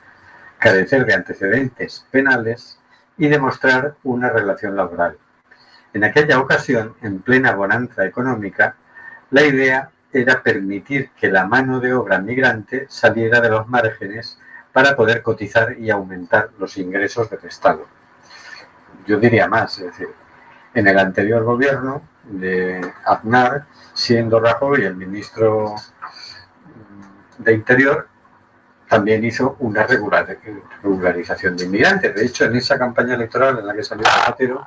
carecer 0.58 1.04
de 1.04 1.14
antecedentes 1.14 2.06
penales 2.10 2.78
y 3.18 3.26
demostrar 3.26 3.96
una 4.04 4.30
relación 4.30 4.76
laboral. 4.76 5.18
En 5.92 6.04
aquella 6.04 6.38
ocasión, 6.38 6.94
en 7.02 7.20
plena 7.20 7.52
bonanza 7.54 8.06
económica, 8.06 8.76
la 9.30 9.42
idea 9.42 9.90
era 10.12 10.40
permitir 10.40 11.10
que 11.18 11.30
la 11.30 11.46
mano 11.46 11.80
de 11.80 11.94
obra 11.94 12.20
migrante 12.20 12.86
saliera 12.88 13.40
de 13.40 13.48
los 13.48 13.68
márgenes 13.68 14.38
para 14.72 14.94
poder 14.94 15.20
cotizar 15.22 15.76
y 15.78 15.90
aumentar 15.90 16.50
los 16.58 16.76
ingresos 16.76 17.28
del 17.28 17.44
Estado. 17.44 17.86
Yo 19.06 19.18
diría 19.18 19.48
más, 19.48 19.78
es 19.78 19.86
decir, 19.86 20.08
en 20.74 20.86
el 20.86 20.98
anterior 20.98 21.42
gobierno 21.44 22.02
de 22.24 22.80
Aznar, 23.04 23.66
siendo 23.94 24.40
Rajoy 24.40 24.84
el 24.84 24.96
ministro 24.96 25.74
de 27.38 27.52
Interior, 27.52 28.08
también 28.88 29.24
hizo 29.24 29.56
una 29.60 29.86
regular- 29.86 30.38
regularización 30.82 31.56
de 31.56 31.64
inmigrantes. 31.64 32.14
De 32.14 32.24
hecho, 32.24 32.44
en 32.44 32.56
esa 32.56 32.78
campaña 32.78 33.14
electoral 33.14 33.58
en 33.58 33.66
la 33.66 33.74
que 33.74 33.82
salió 33.82 34.04
Zapatero, 34.06 34.66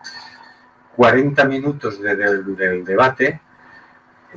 40 0.96 1.46
minutos 1.46 2.02
de- 2.02 2.16
del, 2.16 2.84
debate 2.86 3.42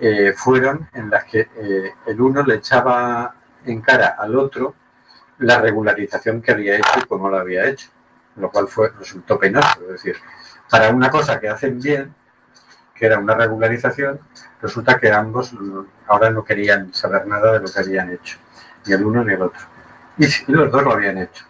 eh, 0.01 0.33
fueron 0.37 0.89
en 0.93 1.11
las 1.11 1.25
que 1.25 1.41
eh, 1.57 1.93
el 2.07 2.21
uno 2.21 2.43
le 2.45 2.57
echaba 2.57 3.35
en 3.64 3.81
cara 3.81 4.14
al 4.19 4.37
otro 4.37 4.75
la 5.39 5.61
regularización 5.61 6.41
que 6.43 6.53
había 6.53 6.77
hecho 6.77 7.01
y 7.03 7.07
cómo 7.07 7.29
lo 7.29 7.39
había 7.39 7.64
hecho, 7.66 7.89
lo 8.37 8.51
cual 8.51 8.69
fue, 8.69 8.91
resultó 8.99 9.39
penoso. 9.39 9.81
Es 9.83 9.89
decir, 9.89 10.16
para 10.71 10.91
una 10.91 11.11
cosa 11.11 11.41
que 11.41 11.49
hacen 11.49 11.81
bien, 11.81 12.14
que 12.95 13.07
era 13.07 13.19
una 13.19 13.35
regularización, 13.35 14.21
resulta 14.61 14.99
que 14.99 15.11
ambos 15.11 15.55
ahora 16.09 16.31
no 16.31 16.45
querían 16.45 16.93
saber 16.93 17.27
nada 17.27 17.53
de 17.53 17.61
lo 17.61 17.73
que 17.73 17.79
habían 17.79 18.11
hecho, 18.11 18.39
ni 18.87 18.93
el 18.93 19.05
uno 19.05 19.25
ni 19.25 19.35
el 19.35 19.43
otro. 19.43 19.61
Y 20.19 20.27
los 20.51 20.71
dos 20.73 20.83
lo 20.83 20.93
habían 20.93 21.19
hecho. 21.19 21.45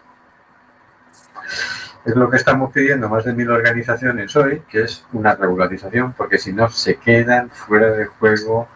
Es 2.05 2.15
lo 2.15 2.29
que 2.29 2.37
estamos 2.37 2.71
pidiendo 2.71 3.09
más 3.09 3.25
de 3.25 3.33
mil 3.33 3.49
organizaciones 3.49 4.35
hoy, 4.35 4.61
que 4.69 4.83
es 4.83 5.05
una 5.11 5.35
regularización, 5.35 6.13
porque 6.13 6.37
si 6.37 6.53
no 6.53 6.69
se 6.69 6.97
quedan 6.97 7.49
fuera 7.49 7.91
de 7.91 8.05
juego. 8.05 8.67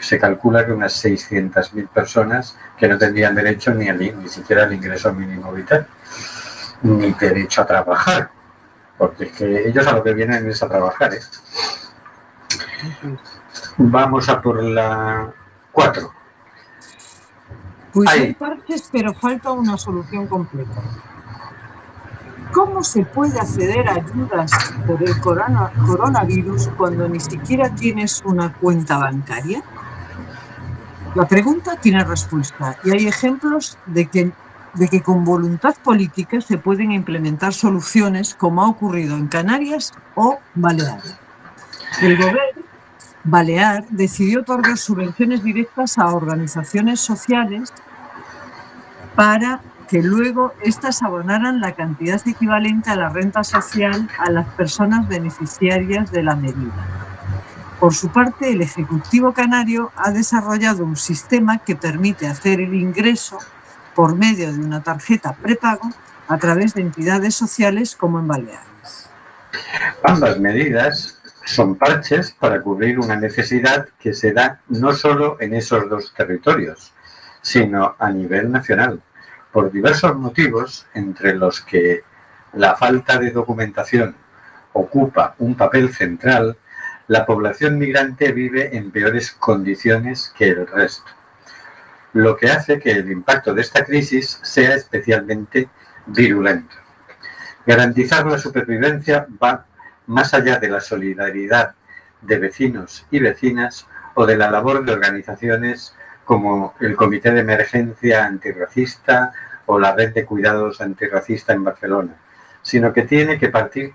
Se 0.00 0.18
calcula 0.18 0.64
que 0.64 0.72
unas 0.72 1.04
600.000 1.04 1.88
personas 1.88 2.56
que 2.76 2.88
no 2.88 2.98
tendrían 2.98 3.34
derecho 3.34 3.72
ni, 3.74 3.90
ni 3.90 4.28
siquiera 4.28 4.64
al 4.64 4.72
ingreso 4.72 5.12
mínimo 5.12 5.52
vital, 5.52 5.86
ni 6.82 7.12
derecho 7.12 7.62
a 7.62 7.66
trabajar, 7.66 8.30
porque 8.98 9.24
es 9.24 9.32
que 9.32 9.68
ellos 9.68 9.86
a 9.86 9.92
lo 9.92 10.02
que 10.02 10.12
vienen 10.14 10.48
es 10.50 10.62
a 10.62 10.68
trabajar. 10.68 11.14
¿eh? 11.14 11.20
Vamos 13.78 14.28
a 14.28 14.40
por 14.42 14.62
la 14.62 15.32
4. 15.72 16.10
Pues 17.92 18.08
Ahí. 18.10 18.20
hay 18.20 18.34
parches, 18.34 18.88
pero 18.92 19.14
falta 19.14 19.50
una 19.52 19.76
solución 19.78 20.26
completa. 20.26 20.82
¿Cómo 22.52 22.82
se 22.82 23.04
puede 23.04 23.38
acceder 23.38 23.88
a 23.88 23.94
ayudas 23.94 24.50
por 24.86 25.02
el 25.02 25.20
corona- 25.20 25.70
coronavirus 25.86 26.68
cuando 26.76 27.08
ni 27.08 27.20
siquiera 27.20 27.70
tienes 27.74 28.22
una 28.24 28.52
cuenta 28.54 28.98
bancaria? 28.98 29.62
La 31.14 31.26
pregunta 31.26 31.76
tiene 31.76 32.04
respuesta 32.04 32.76
y 32.84 32.90
hay 32.90 33.06
ejemplos 33.06 33.78
de 33.86 34.06
que, 34.06 34.32
de 34.78 34.88
que 34.88 35.02
con 35.02 35.24
voluntad 35.24 35.74
política 35.82 36.40
se 36.40 36.58
pueden 36.58 36.92
implementar 36.92 37.52
soluciones 37.52 38.34
como 38.34 38.62
ha 38.62 38.68
ocurrido 38.68 39.16
en 39.16 39.28
Canarias 39.28 39.92
o 40.14 40.38
Baleares. 40.54 41.16
El 42.00 42.16
gobierno 42.16 42.68
Balear 43.24 43.84
decidió 43.90 44.40
otorgar 44.40 44.78
subvenciones 44.78 45.42
directas 45.42 45.98
a 45.98 46.06
organizaciones 46.06 47.00
sociales 47.00 47.72
para 49.14 49.60
que 49.88 50.02
luego 50.02 50.52
éstas 50.62 51.02
abonaran 51.02 51.60
la 51.60 51.72
cantidad 51.72 52.20
equivalente 52.26 52.90
a 52.90 52.96
la 52.96 53.08
renta 53.08 53.42
social 53.42 54.08
a 54.18 54.30
las 54.30 54.46
personas 54.54 55.08
beneficiarias 55.08 56.12
de 56.12 56.22
la 56.22 56.36
medida. 56.36 56.86
Por 57.80 57.94
su 57.94 58.08
parte, 58.08 58.50
el 58.50 58.60
Ejecutivo 58.60 59.32
Canario 59.32 59.92
ha 59.96 60.10
desarrollado 60.10 60.84
un 60.84 60.96
sistema 60.96 61.58
que 61.58 61.76
permite 61.76 62.26
hacer 62.26 62.60
el 62.60 62.74
ingreso 62.74 63.38
por 63.98 64.14
medio 64.14 64.52
de 64.52 64.60
una 64.60 64.80
tarjeta 64.80 65.32
prepago 65.32 65.90
a 66.28 66.38
través 66.38 66.72
de 66.72 66.82
entidades 66.82 67.34
sociales 67.34 67.96
como 67.96 68.20
en 68.20 68.28
Baleares. 68.28 69.10
Ambas 70.04 70.38
medidas 70.38 71.20
son 71.44 71.74
parches 71.74 72.30
para 72.30 72.62
cubrir 72.62 73.00
una 73.00 73.16
necesidad 73.16 73.88
que 73.98 74.14
se 74.14 74.32
da 74.32 74.60
no 74.68 74.92
solo 74.92 75.36
en 75.40 75.52
esos 75.52 75.90
dos 75.90 76.14
territorios, 76.14 76.92
sino 77.42 77.96
a 77.98 78.12
nivel 78.12 78.52
nacional, 78.52 79.02
por 79.50 79.72
diversos 79.72 80.14
motivos, 80.14 80.86
entre 80.94 81.34
los 81.34 81.60
que 81.60 82.02
la 82.52 82.76
falta 82.76 83.18
de 83.18 83.32
documentación 83.32 84.14
ocupa 84.74 85.34
un 85.40 85.56
papel 85.56 85.92
central, 85.92 86.56
la 87.08 87.26
población 87.26 87.76
migrante 87.78 88.30
vive 88.30 88.76
en 88.76 88.92
peores 88.92 89.32
condiciones 89.32 90.32
que 90.38 90.50
el 90.50 90.68
resto, 90.68 91.10
lo 92.12 92.36
que 92.36 92.50
hace 92.50 92.78
que 92.78 92.92
el 92.92 93.10
impacto 93.10 93.54
de 93.54 93.62
esta 93.62 93.84
crisis 93.84 94.40
sea 94.42 94.74
especialmente 94.74 95.68
virulento. 96.06 96.74
Garantizar 97.66 98.26
la 98.26 98.38
supervivencia 98.38 99.26
va 99.42 99.66
más 100.06 100.32
allá 100.32 100.58
de 100.58 100.68
la 100.68 100.80
solidaridad 100.80 101.74
de 102.22 102.38
vecinos 102.38 103.06
y 103.10 103.20
vecinas 103.20 103.86
o 104.14 104.26
de 104.26 104.36
la 104.36 104.50
labor 104.50 104.84
de 104.84 104.92
organizaciones 104.92 105.94
como 106.24 106.74
el 106.80 106.96
Comité 106.96 107.30
de 107.30 107.40
Emergencia 107.40 108.26
Antirracista 108.26 109.32
o 109.66 109.78
la 109.78 109.94
Red 109.94 110.14
de 110.14 110.24
Cuidados 110.24 110.80
Antirracista 110.80 111.52
en 111.52 111.64
Barcelona, 111.64 112.14
sino 112.62 112.92
que 112.92 113.02
tiene 113.02 113.38
que 113.38 113.48
partir 113.48 113.92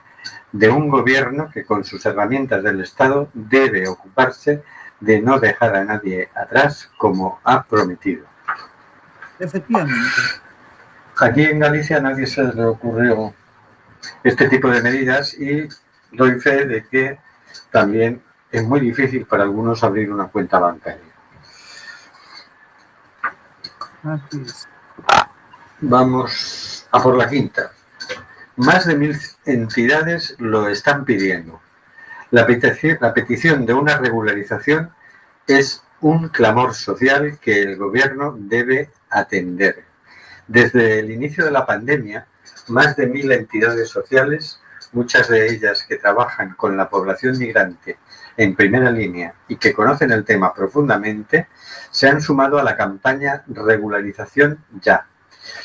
de 0.52 0.70
un 0.70 0.88
gobierno 0.88 1.50
que 1.52 1.66
con 1.66 1.84
sus 1.84 2.06
herramientas 2.06 2.64
del 2.64 2.82
Estado 2.82 3.30
debe 3.34 3.88
ocuparse 3.88 4.64
de 5.04 5.22
no 5.22 5.38
dejar 5.38 5.76
a 5.76 5.84
nadie 5.84 6.30
atrás 6.34 6.90
como 6.98 7.40
ha 7.44 7.64
prometido. 7.64 8.26
efectivamente. 9.38 10.22
Aquí 11.20 11.44
en 11.44 11.60
Galicia 11.60 11.98
a 11.98 12.02
nadie 12.02 12.26
se 12.26 12.42
le 12.42 12.64
ocurrió 12.64 13.34
este 14.24 14.48
tipo 14.48 14.70
de 14.70 14.82
medidas 14.82 15.34
y 15.34 15.68
doy 16.12 16.40
fe 16.40 16.66
de 16.66 16.88
que 16.88 17.20
también 17.70 18.22
es 18.50 18.64
muy 18.64 18.80
difícil 18.80 19.26
para 19.26 19.44
algunos 19.44 19.84
abrir 19.84 20.12
una 20.12 20.28
cuenta 20.28 20.60
bancaria. 20.60 21.14
Vamos 25.82 26.88
a 26.92 27.04
por 27.04 27.18
la 27.18 27.30
quinta. 27.30 27.72
Más 28.56 28.86
de 28.86 28.96
mil 28.96 29.20
entidades 29.46 30.36
lo 30.40 30.70
están 30.70 31.04
pidiendo. 31.04 31.63
La 32.34 32.48
petición, 32.48 33.64
de 33.64 33.76
una 33.76 33.98
regularización 33.98 34.90
es 35.46 35.84
un 36.02 36.30
clamor 36.30 36.74
social 36.74 37.38
que 37.40 37.62
el 37.62 37.78
gobierno 37.78 38.36
debe 38.36 38.90
atender. 39.12 39.84
Desde 40.48 40.98
el 40.98 41.12
inicio 41.12 41.46
de 41.46 41.52
la 41.52 41.68
pandemia, 41.68 42.26
más 42.70 42.96
de 42.96 43.06
mil 43.06 43.32
entidades 43.32 43.90
sociales, 43.90 44.60
muchas 44.94 45.28
de 45.28 45.48
ellas 45.48 45.86
que 45.88 45.98
trabajan 45.98 46.56
con 46.56 46.76
la 46.76 46.90
población 46.90 47.38
migrante 47.38 48.00
en 48.36 48.56
primera 48.56 48.90
línea 48.90 49.36
y 49.48 49.58
que 49.58 49.72
conocen 49.72 50.12
el 50.12 50.26
tema 50.26 50.56
profundamente, 50.56 51.50
se 51.92 52.10
han 52.10 52.20
sumado 52.20 52.58
a 52.58 52.64
la 52.64 52.76
campaña 52.76 53.44
Regularización 53.46 54.58
Ya. 54.82 55.06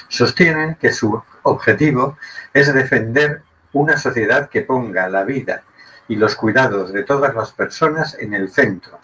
Sostienen 0.08 0.74
que 0.74 0.92
su 0.92 1.18
objetivo 1.44 2.18
es 2.52 2.74
defender 2.74 3.40
una 3.72 3.96
sociedad 3.96 4.50
que 4.50 4.60
ponga 4.60 5.08
la 5.08 5.24
vida 5.24 5.62
y 6.08 6.16
los 6.16 6.34
cuidados 6.34 6.92
de 6.92 7.04
todas 7.04 7.32
las 7.34 7.52
personas 7.52 8.16
en 8.18 8.34
el 8.34 8.50
centro, 8.50 8.98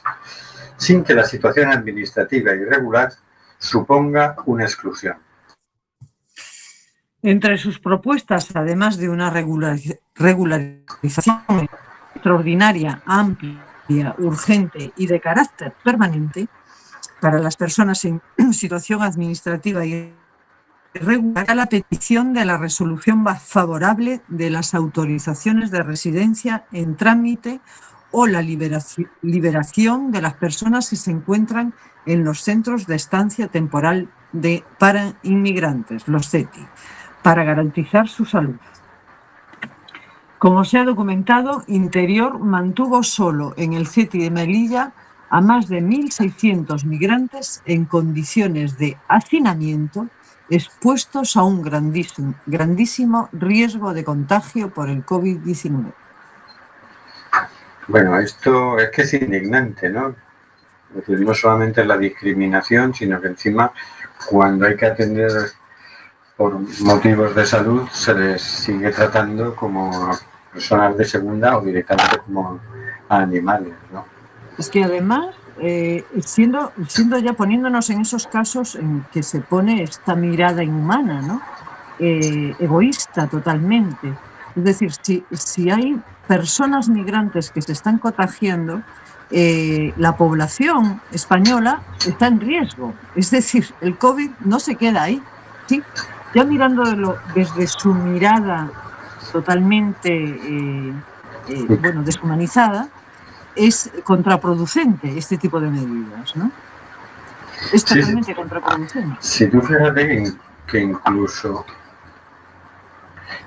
sin 0.76 1.04
que 1.04 1.14
la 1.14 1.24
situación 1.24 1.70
administrativa 1.70 2.52
irregular 2.52 3.12
suponga 3.58 4.34
una 4.46 4.64
exclusión. 4.64 5.16
Entre 7.22 7.56
sus 7.56 7.78
propuestas, 7.78 8.48
además 8.54 8.98
de 8.98 9.08
una 9.08 9.30
regularización 9.30 11.38
extraordinaria, 12.14 13.00
amplia, 13.06 13.64
urgente 14.18 14.92
y 14.96 15.06
de 15.06 15.20
carácter 15.20 15.72
permanente 15.82 16.48
para 17.20 17.38
las 17.38 17.56
personas 17.56 18.04
en 18.04 18.20
situación 18.52 19.02
administrativa 19.02 19.84
irregular, 20.94 21.54
la 21.54 21.66
petición 21.66 22.32
de 22.32 22.44
la 22.44 22.56
resolución 22.56 23.24
favorable 23.38 24.20
de 24.28 24.50
las 24.50 24.74
autorizaciones 24.74 25.70
de 25.70 25.82
residencia 25.82 26.64
en 26.72 26.96
trámite 26.96 27.60
o 28.10 28.26
la 28.26 28.42
liberación 28.42 30.12
de 30.12 30.22
las 30.22 30.34
personas 30.34 30.88
que 30.88 30.96
se 30.96 31.10
encuentran 31.10 31.74
en 32.06 32.24
los 32.24 32.42
centros 32.42 32.86
de 32.86 32.94
estancia 32.94 33.48
temporal 33.48 34.08
de, 34.32 34.62
para 34.78 35.14
inmigrantes, 35.22 36.06
los 36.06 36.30
CETI 36.30 36.66
para 37.22 37.42
garantizar 37.42 38.06
su 38.06 38.26
salud. 38.26 38.56
Como 40.38 40.62
se 40.64 40.76
ha 40.78 40.84
documentado, 40.84 41.64
Interior 41.68 42.38
mantuvo 42.38 43.02
solo 43.02 43.54
en 43.56 43.72
el 43.72 43.86
CETI 43.86 44.18
de 44.18 44.30
Melilla 44.30 44.92
a 45.30 45.40
más 45.40 45.68
de 45.68 45.82
1.600 45.82 46.84
migrantes 46.84 47.62
en 47.64 47.86
condiciones 47.86 48.76
de 48.76 48.98
hacinamiento 49.08 50.08
expuestos 50.50 51.36
a 51.36 51.42
un 51.42 51.62
grandísimo, 51.62 52.34
grandísimo 52.46 53.28
riesgo 53.32 53.94
de 53.94 54.04
contagio 54.04 54.70
por 54.70 54.88
el 54.88 55.04
COVID-19. 55.04 55.92
Bueno, 57.88 58.18
esto 58.18 58.78
es 58.78 58.90
que 58.90 59.02
es 59.02 59.14
indignante, 59.14 59.90
¿no? 59.90 60.14
No 61.08 61.34
solamente 61.34 61.84
la 61.84 61.98
discriminación, 61.98 62.94
sino 62.94 63.20
que 63.20 63.28
encima 63.28 63.72
cuando 64.26 64.66
hay 64.66 64.76
que 64.76 64.86
atender 64.86 65.30
por 66.36 66.58
motivos 66.80 67.34
de 67.34 67.46
salud 67.46 67.88
se 67.92 68.14
les 68.14 68.42
sigue 68.42 68.90
tratando 68.90 69.54
como 69.54 70.10
personas 70.52 70.96
de 70.96 71.04
segunda 71.04 71.56
o 71.56 71.62
directamente 71.62 72.18
como 72.24 72.60
animales, 73.08 73.74
¿no? 73.92 74.04
Es 74.56 74.70
que 74.70 74.84
además, 74.84 75.34
eh, 75.60 76.04
siendo, 76.24 76.72
siendo 76.88 77.18
ya 77.18 77.32
poniéndonos 77.32 77.90
en 77.90 78.00
esos 78.00 78.26
casos 78.26 78.74
en 78.74 79.04
que 79.12 79.22
se 79.22 79.40
pone 79.40 79.82
esta 79.82 80.14
mirada 80.14 80.62
inhumana, 80.62 81.22
¿no? 81.22 81.40
Eh, 81.98 82.54
egoísta 82.58 83.26
totalmente. 83.26 84.12
Es 84.56 84.64
decir, 84.64 84.92
si, 85.00 85.24
si 85.32 85.70
hay 85.70 86.00
personas 86.26 86.88
migrantes 86.88 87.50
que 87.50 87.62
se 87.62 87.72
están 87.72 87.98
contagiando, 87.98 88.82
eh, 89.30 89.92
la 89.96 90.16
población 90.16 91.00
española 91.12 91.82
está 92.06 92.26
en 92.26 92.40
riesgo. 92.40 92.94
Es 93.14 93.30
decir, 93.30 93.72
el 93.80 93.96
COVID 93.96 94.30
no 94.44 94.60
se 94.60 94.74
queda 94.76 95.02
ahí. 95.02 95.22
¿sí? 95.66 95.82
ya 96.34 96.44
mirándolo 96.44 97.16
desde 97.34 97.66
su 97.66 97.94
mirada 97.94 98.68
totalmente 99.32 100.10
eh, 100.12 100.92
eh, 101.48 101.66
bueno, 101.80 102.02
deshumanizada, 102.02 102.88
es 103.56 103.90
contraproducente 104.02 105.16
este 105.16 105.38
tipo 105.38 105.60
de 105.60 105.68
medidas, 105.70 106.36
¿no? 106.36 106.50
Es 107.72 107.84
totalmente 107.84 108.34
contraproducente. 108.34 109.16
Si 109.20 109.46
tú 109.48 109.60
fíjate 109.60 110.32
que 110.66 110.80
incluso 110.80 111.64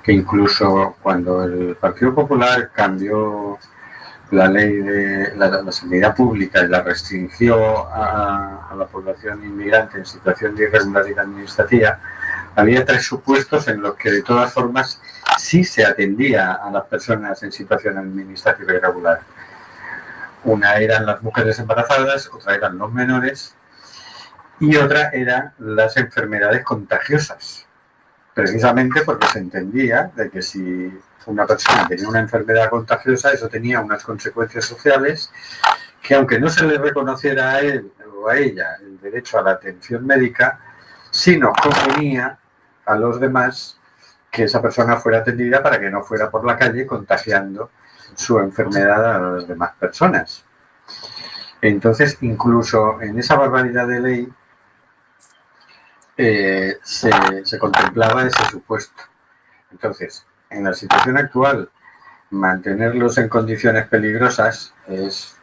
que 0.02 0.12
incluso 0.12 0.96
cuando 1.02 1.44
el 1.44 1.76
Partido 1.76 2.14
Popular 2.14 2.70
cambió 2.74 3.58
la 4.30 4.48
ley 4.48 4.76
de 4.76 5.36
la, 5.36 5.70
sanidad 5.72 6.14
pública 6.14 6.62
y 6.62 6.68
la 6.68 6.82
restringió 6.82 7.86
a, 7.88 8.68
a, 8.70 8.74
la 8.74 8.86
población 8.86 9.42
inmigrante 9.44 9.98
en 9.98 10.06
situación 10.06 10.54
de 10.54 10.64
irregularidad 10.64 11.24
administrativa, 11.24 11.98
había 12.54 12.84
tres 12.84 13.04
supuestos 13.04 13.68
en 13.68 13.80
los 13.80 13.94
que 13.94 14.10
de 14.10 14.22
todas 14.22 14.52
formas 14.52 15.00
sí 15.38 15.64
se 15.64 15.84
atendía 15.84 16.54
a 16.54 16.70
las 16.70 16.84
personas 16.84 17.42
en 17.42 17.52
situación 17.52 17.96
administrativa 17.98 18.74
irregular. 18.74 19.20
Una 20.44 20.76
eran 20.76 21.04
las 21.04 21.22
mujeres 21.22 21.58
embarazadas, 21.58 22.30
otra 22.32 22.54
eran 22.54 22.78
los 22.78 22.92
menores 22.92 23.56
y 24.60 24.76
otra 24.76 25.10
eran 25.10 25.52
las 25.58 25.96
enfermedades 25.96 26.64
contagiosas. 26.64 27.66
Precisamente 28.34 29.02
porque 29.02 29.26
se 29.26 29.40
entendía 29.40 30.10
de 30.14 30.30
que 30.30 30.42
si 30.42 30.96
una 31.26 31.46
persona 31.46 31.86
tenía 31.88 32.08
una 32.08 32.20
enfermedad 32.20 32.70
contagiosa, 32.70 33.32
eso 33.32 33.48
tenía 33.48 33.80
unas 33.80 34.04
consecuencias 34.04 34.64
sociales 34.64 35.30
que 36.02 36.14
aunque 36.14 36.38
no 36.38 36.48
se 36.48 36.64
le 36.64 36.78
reconociera 36.78 37.54
a 37.54 37.60
él 37.60 37.92
o 38.16 38.28
a 38.28 38.36
ella 38.36 38.76
el 38.80 39.00
derecho 39.00 39.38
a 39.38 39.42
la 39.42 39.50
atención 39.52 40.06
médica, 40.06 40.60
sí 41.10 41.36
nos 41.36 41.52
convenía 41.58 42.38
a 42.86 42.96
los 42.96 43.20
demás 43.20 43.78
que 44.30 44.44
esa 44.44 44.62
persona 44.62 44.96
fuera 44.96 45.18
atendida 45.18 45.62
para 45.62 45.80
que 45.80 45.90
no 45.90 46.02
fuera 46.02 46.30
por 46.30 46.44
la 46.46 46.56
calle 46.56 46.86
contagiando 46.86 47.70
su 48.18 48.38
enfermedad 48.40 49.14
a 49.14 49.18
las 49.20 49.46
demás 49.46 49.72
personas. 49.78 50.44
Entonces, 51.62 52.18
incluso 52.20 53.00
en 53.00 53.18
esa 53.18 53.36
barbaridad 53.36 53.86
de 53.86 54.00
ley 54.00 54.28
eh, 56.16 56.78
se, 56.82 57.10
se 57.44 57.58
contemplaba 57.58 58.24
ese 58.24 58.44
supuesto. 58.50 59.02
Entonces, 59.70 60.26
en 60.50 60.64
la 60.64 60.74
situación 60.74 61.16
actual, 61.16 61.70
mantenerlos 62.30 63.18
en 63.18 63.28
condiciones 63.28 63.86
peligrosas 63.86 64.74
es 64.88 65.36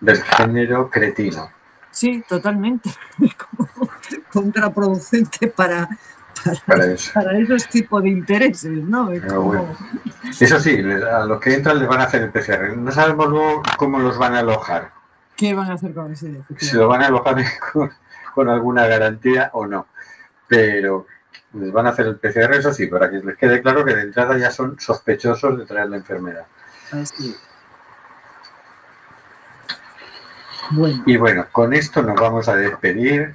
del 0.00 0.22
género 0.22 0.90
cretino. 0.90 1.50
Sí, 1.90 2.22
totalmente. 2.28 2.90
contraproducente 4.32 5.48
para, 5.48 5.88
para, 6.66 7.38
esos 7.38 7.68
tipos 7.68 8.02
de 8.02 8.10
intereses, 8.10 8.70
¿no? 8.70 9.10
Eso 9.12 10.60
sí, 10.60 10.80
a 10.80 11.24
los 11.24 11.40
que 11.40 11.54
entran 11.54 11.78
les 11.78 11.88
van 11.88 12.00
a 12.00 12.04
hacer 12.04 12.22
el 12.22 12.30
PCR. 12.30 12.76
No 12.76 12.90
sabemos 12.92 13.28
luego 13.28 13.62
cómo 13.76 13.98
los 13.98 14.18
van 14.18 14.34
a 14.34 14.40
alojar. 14.40 14.90
¿Qué 15.36 15.54
van 15.54 15.70
a 15.70 15.74
hacer 15.74 15.94
con 15.94 16.12
ese? 16.12 16.42
Si 16.56 16.76
lo 16.76 16.88
van 16.88 17.02
a 17.02 17.06
alojar 17.06 17.36
con, 18.34 18.48
alguna 18.48 18.86
garantía 18.86 19.50
o 19.52 19.66
no. 19.66 19.86
Pero 20.46 21.06
les 21.54 21.72
van 21.72 21.86
a 21.86 21.90
hacer 21.90 22.06
el 22.06 22.16
PCR, 22.16 22.54
eso 22.54 22.72
sí, 22.72 22.86
para 22.86 23.10
que 23.10 23.18
les 23.18 23.36
quede 23.36 23.62
claro 23.62 23.84
que 23.84 23.94
de 23.94 24.02
entrada 24.02 24.36
ya 24.36 24.50
son 24.50 24.78
sospechosos 24.78 25.58
de 25.58 25.66
traer 25.66 25.88
la 25.88 25.96
enfermedad. 25.96 26.46
Así. 26.92 27.36
Y 31.06 31.16
bueno, 31.16 31.46
con 31.50 31.72
esto 31.72 32.02
nos 32.02 32.20
vamos 32.20 32.48
a 32.48 32.56
despedir 32.56 33.34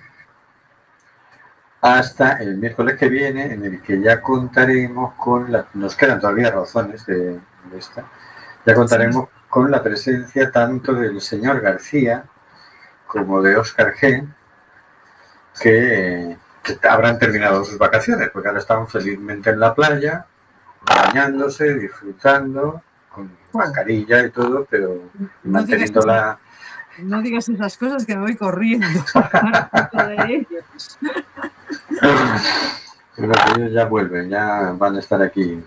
hasta 1.84 2.38
el 2.42 2.56
miércoles 2.56 2.98
que 2.98 3.10
viene, 3.10 3.54
en 3.54 3.66
el 3.66 3.82
que 3.82 4.00
ya 4.00 4.22
contaremos 4.22 5.16
con 5.16 5.52
la, 5.52 5.68
nos 5.74 5.98
quedan 5.98 6.22
todavía 6.22 6.50
razones 6.50 7.06
de, 7.06 7.38
esta, 7.78 8.06
ya 8.66 8.74
contaremos 8.74 9.28
con 9.50 9.70
la 9.70 9.84
presencia 9.84 10.50
tanto 10.50 10.94
del 10.94 11.20
señor 11.20 11.60
García 11.60 12.24
como 13.06 13.42
de 13.42 13.58
Oscar 13.58 13.94
G, 13.96 14.26
que, 15.60 16.38
habrán 16.90 17.20
terminado 17.20 17.66
sus 17.66 17.78
vacaciones, 17.78 18.30
porque 18.32 18.48
ahora 18.48 18.62
están 18.62 18.88
felizmente 18.88 19.50
en 19.50 19.60
la 19.60 19.76
playa, 19.76 20.26
bañándose, 20.86 21.74
disfrutando, 21.74 22.82
con 23.10 23.30
mascarilla 23.52 24.26
y 24.26 24.30
todo, 24.30 24.66
pero 24.70 25.12
manteniendo 25.44 26.00
la... 26.06 26.40
No 27.00 27.22
digas 27.22 27.50
esas 27.50 27.76
cosas 27.78 28.06
que 28.06 28.16
me 28.16 28.22
voy 28.22 28.38
corriendo. 28.38 28.88
Pero 33.16 33.34
ellos 33.56 33.72
ya 33.72 33.86
vuelven, 33.86 34.30
ya 34.30 34.74
van 34.76 34.96
a 34.96 35.00
estar 35.00 35.22
aquí 35.22 35.64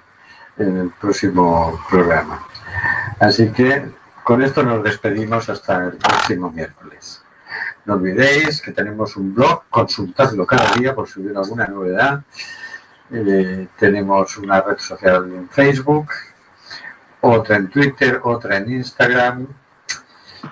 en 0.58 0.76
el 0.76 0.90
próximo 0.90 1.80
programa. 1.88 2.46
Así 3.20 3.50
que 3.50 3.88
con 4.24 4.42
esto 4.42 4.62
nos 4.62 4.82
despedimos 4.82 5.48
hasta 5.48 5.84
el 5.84 5.96
próximo 5.96 6.50
miércoles. 6.50 7.22
No 7.84 7.94
olvidéis 7.94 8.60
que 8.60 8.72
tenemos 8.72 9.16
un 9.16 9.32
blog, 9.32 9.62
consultadlo 9.70 10.44
cada 10.44 10.72
día 10.72 10.94
por 10.94 11.08
si 11.08 11.20
hubiera 11.20 11.40
alguna 11.40 11.66
novedad. 11.68 12.22
Eh, 13.12 13.68
tenemos 13.78 14.36
una 14.38 14.60
red 14.60 14.78
social 14.78 15.32
en 15.32 15.48
Facebook, 15.48 16.08
otra 17.20 17.56
en 17.56 17.70
Twitter, 17.70 18.20
otra 18.24 18.56
en 18.56 18.72
Instagram 18.72 19.46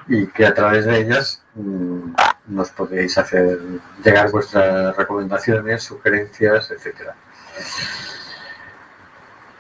y 0.07 0.26
que 0.28 0.46
a 0.46 0.55
través 0.55 0.86
de 0.86 1.00
ellas 1.00 1.42
nos 1.55 2.70
podéis 2.70 3.16
hacer 3.16 3.59
llegar 4.05 4.30
vuestras 4.30 4.96
recomendaciones, 4.96 5.82
sugerencias, 5.82 6.70
etcétera. 6.70 7.14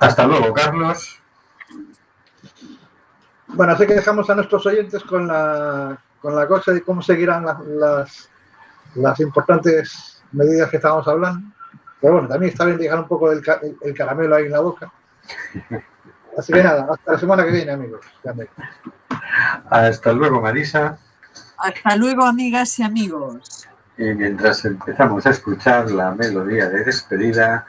Hasta 0.00 0.26
luego, 0.26 0.52
Carlos. 0.52 1.20
Bueno, 3.48 3.72
así 3.72 3.86
que 3.86 3.94
dejamos 3.94 4.28
a 4.28 4.34
nuestros 4.34 4.66
oyentes 4.66 5.02
con 5.04 5.28
la, 5.28 5.98
con 6.20 6.34
la 6.34 6.48
cosa 6.48 6.72
de 6.72 6.82
cómo 6.82 7.00
seguirán 7.02 7.46
las, 7.46 7.60
las, 7.60 8.30
las 8.96 9.20
importantes 9.20 10.22
medidas 10.32 10.68
que 10.70 10.76
estábamos 10.76 11.06
hablando. 11.06 11.48
Pero 12.00 12.14
bueno, 12.14 12.28
también 12.28 12.52
está 12.52 12.64
bien 12.64 12.78
dejar 12.78 12.98
un 12.98 13.08
poco 13.08 13.30
del 13.30 13.42
el, 13.62 13.78
el 13.80 13.94
caramelo 13.94 14.34
ahí 14.34 14.46
en 14.46 14.52
la 14.52 14.60
boca. 14.60 14.92
Así 16.36 16.52
que 16.52 16.62
nada, 16.62 16.88
hasta 16.90 17.12
la 17.12 17.18
semana 17.18 17.44
que 17.44 17.52
viene, 17.52 17.72
amigos. 17.72 18.04
Hasta 19.70 20.12
luego, 20.12 20.40
Marisa. 20.40 20.98
Hasta 21.58 21.96
luego, 21.96 22.24
amigas 22.24 22.78
y 22.78 22.82
amigos. 22.82 23.68
Y 23.96 24.04
mientras 24.14 24.64
empezamos 24.64 25.24
a 25.26 25.30
escuchar 25.30 25.90
la 25.90 26.10
melodía 26.12 26.68
de 26.68 26.84
despedida, 26.84 27.64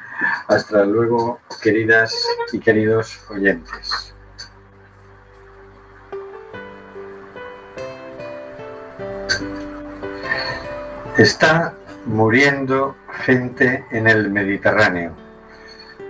hasta 0.48 0.84
luego, 0.84 1.40
queridas 1.62 2.16
y 2.52 2.60
queridos 2.60 3.20
oyentes. 3.30 4.14
Está 11.18 11.74
muriendo 12.06 12.96
gente 13.24 13.86
en 13.92 14.08
el 14.08 14.30
Mediterráneo. 14.30 15.14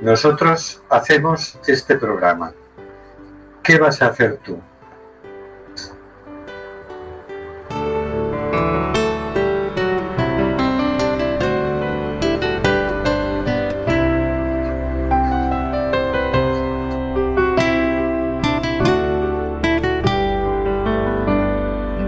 Nosotros 0.02 0.82
hacemos 0.90 1.60
este 1.68 1.96
programa. 1.96 2.54
¿Qué 3.62 3.78
vas 3.78 4.02
a 4.02 4.08
hacer 4.08 4.38
tú? 4.38 4.60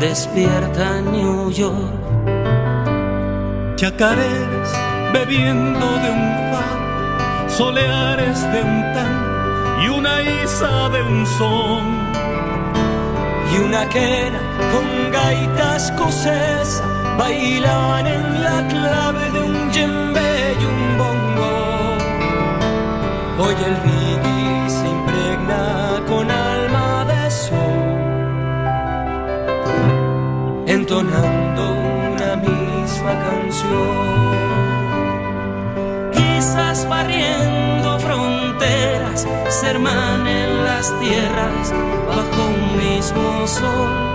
despierta 0.00 1.02
New 1.02 1.50
York. 1.50 1.92
Chacareras 3.76 4.72
bebiendo 5.12 5.86
de 6.02 6.10
un 6.10 6.26
far, 6.50 7.50
soleares 7.50 8.40
de 8.52 8.62
un 8.62 8.80
tan 8.94 9.14
y 9.82 9.88
una 9.88 10.22
isa 10.22 10.88
de 10.88 11.02
un 11.02 11.26
son. 11.26 11.84
Y 13.52 13.58
una 13.58 13.86
quena 13.88 14.40
con 14.72 15.12
gaita 15.12 15.76
escocesa 15.76 16.82
bailaban 17.18 18.06
en 18.06 18.42
la 18.42 18.66
clave 18.68 19.30
de 19.32 19.40
un 19.40 19.70
djembe 19.70 20.56
y 20.60 20.64
un 20.64 20.98
bongo. 20.98 21.52
Hoy 23.38 23.54
el 23.68 23.99
entonando 30.90 31.74
una 32.14 32.36
misma 32.36 33.12
canción. 33.24 34.10
Quizás 36.12 36.88
barriendo 36.88 37.96
fronteras, 38.00 39.24
se 39.48 39.66
hermanen 39.68 40.64
las 40.64 40.92
tierras 40.98 41.72
bajo 42.08 42.42
un 42.42 42.76
mismo 42.76 43.46
sol. 43.46 44.09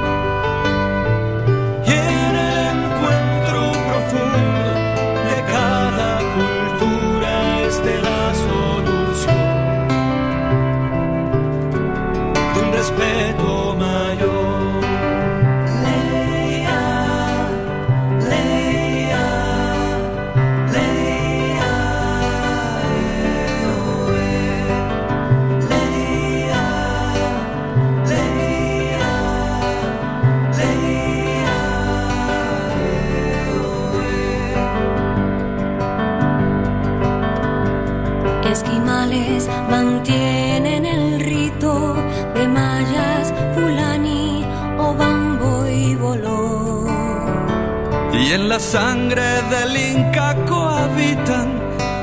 En 48.36 48.50
la 48.50 48.60
sangre 48.60 49.42
del 49.50 49.78
Inca 49.78 50.36
cohabitan 50.46 51.48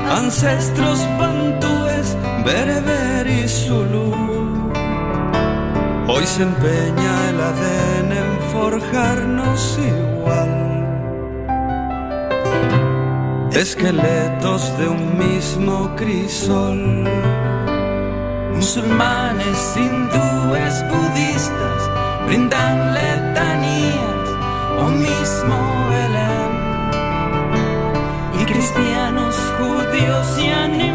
ancestros 0.09 0.99
bantúes, 1.19 2.17
bereber 2.43 3.27
y 3.27 3.47
zulú. 3.47 4.11
Hoy 6.07 6.25
se 6.25 6.41
empeña 6.41 7.13
el 7.29 7.39
ADN 7.49 8.11
en 8.23 8.31
forjarnos 8.51 9.79
igual. 9.95 10.53
Esqueletos 13.51 14.61
de 14.79 14.87
un 14.87 15.17
mismo 15.25 15.95
crisol. 15.95 17.07
Musulmanes, 18.55 19.59
hindúes, 19.77 20.83
budistas 20.91 21.79
brindan 22.25 22.93
letanías 22.93 23.92
o 23.92 23.92
mismo 24.93 25.57
Belén. 25.89 26.51
Y 28.39 28.45
cristianos, 28.45 29.35
judíos 29.57 30.37
y 30.39 30.49
animales 30.49 30.92